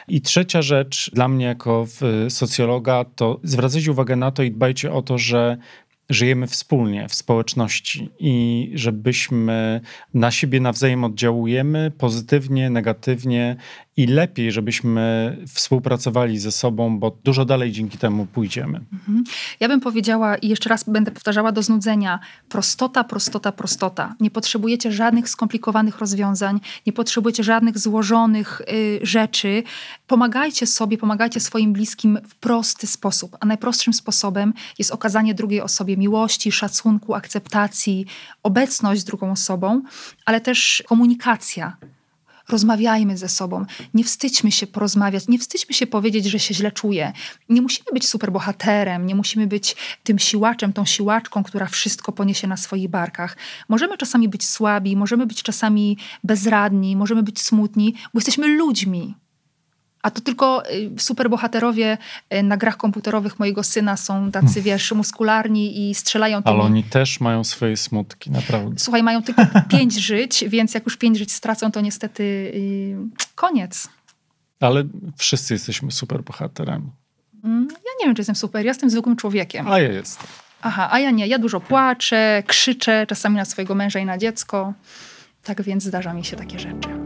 I 0.08 0.20
trzecia 0.20 0.62
rzecz 0.62 1.10
dla 1.14 1.28
mnie, 1.28 1.46
jako 1.46 1.86
socjologa, 2.28 3.04
to 3.04 3.40
zwracajcie 3.42 3.90
uwagę 3.90 4.16
na 4.16 4.30
to 4.30 4.42
i 4.42 4.50
dbajcie 4.50 4.92
o 4.92 5.02
to, 5.02 5.18
że 5.18 5.56
żyjemy 6.10 6.46
wspólnie 6.46 7.08
w 7.08 7.14
społeczności 7.14 8.10
i 8.18 8.70
żebyśmy 8.74 9.80
na 10.14 10.30
siebie 10.30 10.60
nawzajem 10.60 11.04
oddziałujemy 11.04 11.92
pozytywnie, 11.98 12.70
negatywnie 12.70 13.56
i 13.96 14.06
lepiej, 14.06 14.52
żebyśmy 14.52 15.36
współpracowali 15.54 16.38
ze 16.38 16.52
sobą, 16.52 16.98
bo 16.98 17.18
dużo 17.24 17.44
dalej 17.44 17.72
dzięki 17.72 17.98
temu 17.98 18.26
pójdziemy. 18.26 18.80
Mhm. 18.92 19.24
Ja 19.60 19.68
bym 19.68 19.80
powiedziała 19.80 20.36
i 20.36 20.48
jeszcze 20.48 20.68
raz 20.68 20.84
będę 20.84 21.10
powtarzała 21.10 21.52
do 21.52 21.62
znudzenia: 21.62 22.20
prostota, 22.48 23.04
prostota, 23.04 23.52
prostota. 23.52 24.14
Nie 24.20 24.30
potrzebujecie 24.30 24.92
żadnych 24.92 25.28
skomplikowanych 25.28 25.98
rozwiązań, 25.98 26.60
nie 26.86 26.92
potrzebujecie 26.92 27.44
żadnych 27.44 27.78
złożonych 27.78 28.60
y, 28.60 29.00
rzeczy. 29.02 29.62
Pomagajcie 30.06 30.66
sobie, 30.66 30.98
pomagajcie 30.98 31.40
swoim 31.40 31.72
bliskim 31.72 32.18
w 32.28 32.34
prosty 32.34 32.86
sposób. 32.86 33.36
A 33.40 33.46
najprostszym 33.46 33.92
sposobem 33.92 34.52
jest 34.78 34.90
okazanie 34.90 35.34
drugiej 35.34 35.60
osobie 35.60 35.96
miłości, 35.96 36.52
szacunku, 36.52 37.14
akceptacji, 37.14 38.06
obecność 38.42 39.00
z 39.00 39.04
drugą 39.04 39.32
osobą, 39.32 39.82
ale 40.24 40.40
też 40.40 40.82
komunikacja 40.86 41.76
rozmawiajmy 42.50 43.16
ze 43.16 43.28
sobą, 43.28 43.64
nie 43.94 44.04
wstydźmy 44.04 44.52
się 44.52 44.66
porozmawiać, 44.66 45.28
nie 45.28 45.38
wstydźmy 45.38 45.74
się 45.74 45.86
powiedzieć, 45.86 46.24
że 46.24 46.38
się 46.38 46.54
źle 46.54 46.72
czuję. 46.72 47.12
Nie 47.48 47.62
musimy 47.62 47.86
być 47.92 48.08
superbohaterem, 48.08 49.06
nie 49.06 49.14
musimy 49.14 49.46
być 49.46 49.76
tym 50.04 50.18
siłaczem, 50.18 50.72
tą 50.72 50.84
siłaczką, 50.84 51.42
która 51.42 51.66
wszystko 51.66 52.12
poniesie 52.12 52.46
na 52.46 52.56
swoich 52.56 52.88
barkach. 52.88 53.36
Możemy 53.68 53.98
czasami 53.98 54.28
być 54.28 54.48
słabi, 54.48 54.96
możemy 54.96 55.26
być 55.26 55.42
czasami 55.42 55.98
bezradni, 56.24 56.96
możemy 56.96 57.22
być 57.22 57.40
smutni, 57.40 57.94
bo 58.14 58.18
jesteśmy 58.18 58.48
ludźmi. 58.48 59.14
A 60.02 60.10
to 60.10 60.20
tylko 60.20 60.62
y, 60.70 60.90
superbohaterowie 60.98 61.98
y, 62.34 62.42
na 62.42 62.56
grach 62.56 62.76
komputerowych 62.76 63.38
mojego 63.38 63.62
syna 63.62 63.96
są 63.96 64.30
tacy, 64.30 64.46
hmm. 64.46 64.62
wiesz, 64.62 64.92
muskularni 64.92 65.90
i 65.90 65.94
strzelają 65.94 66.42
tymi... 66.42 66.54
Ale 66.54 66.64
oni 66.64 66.84
też 66.84 67.20
mają 67.20 67.44
swoje 67.44 67.76
smutki, 67.76 68.30
naprawdę. 68.30 68.78
Słuchaj, 68.78 69.02
mają 69.02 69.22
tylko 69.22 69.42
pięć 69.72 69.94
żyć, 69.94 70.44
więc 70.48 70.74
jak 70.74 70.84
już 70.84 70.96
pięć 70.96 71.18
żyć 71.18 71.32
stracą, 71.32 71.70
to 71.70 71.80
niestety 71.80 72.24
yy, 72.54 72.96
koniec. 73.34 73.88
Ale 74.60 74.84
wszyscy 75.16 75.54
jesteśmy 75.54 75.92
superbohaterami. 75.92 76.90
Mm, 77.44 77.68
ja 77.70 77.90
nie 78.00 78.06
wiem, 78.06 78.14
czy 78.14 78.20
jestem 78.20 78.36
super. 78.36 78.64
Ja 78.64 78.70
jestem 78.70 78.90
zwykłym 78.90 79.16
człowiekiem. 79.16 79.68
A 79.68 79.80
ja 79.80 79.92
jestem. 79.92 80.26
Aha, 80.62 80.88
a 80.90 80.98
ja 80.98 81.10
nie. 81.10 81.26
Ja 81.26 81.38
dużo 81.38 81.60
płaczę, 81.60 82.42
krzyczę, 82.46 83.06
czasami 83.06 83.36
na 83.36 83.44
swojego 83.44 83.74
męża 83.74 83.98
i 83.98 84.04
na 84.04 84.18
dziecko. 84.18 84.72
Tak 85.44 85.62
więc 85.62 85.84
zdarza 85.84 86.14
mi 86.14 86.24
się 86.24 86.36
takie 86.36 86.58
rzeczy. 86.58 86.99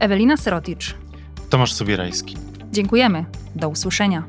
Ewelina 0.00 0.36
Seroticz. 0.36 0.94
Tomasz 1.50 1.72
Sobierajski. 1.72 2.36
Dziękujemy. 2.72 3.24
Do 3.56 3.68
usłyszenia. 3.68 4.24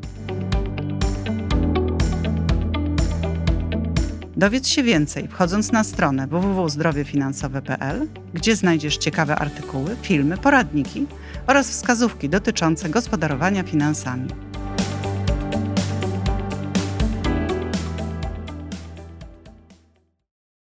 Dowiedz 4.37 4.67
się 4.67 4.83
więcej 4.83 5.27
wchodząc 5.27 5.71
na 5.71 5.83
stronę 5.83 6.27
www.zdrowiefinansowe.pl, 6.27 8.07
gdzie 8.33 8.55
znajdziesz 8.55 8.97
ciekawe 8.97 9.35
artykuły, 9.35 9.95
filmy, 10.01 10.37
poradniki 10.37 11.07
oraz 11.47 11.69
wskazówki 11.69 12.29
dotyczące 12.29 12.89
gospodarowania 12.89 13.63
finansami. 13.63 14.27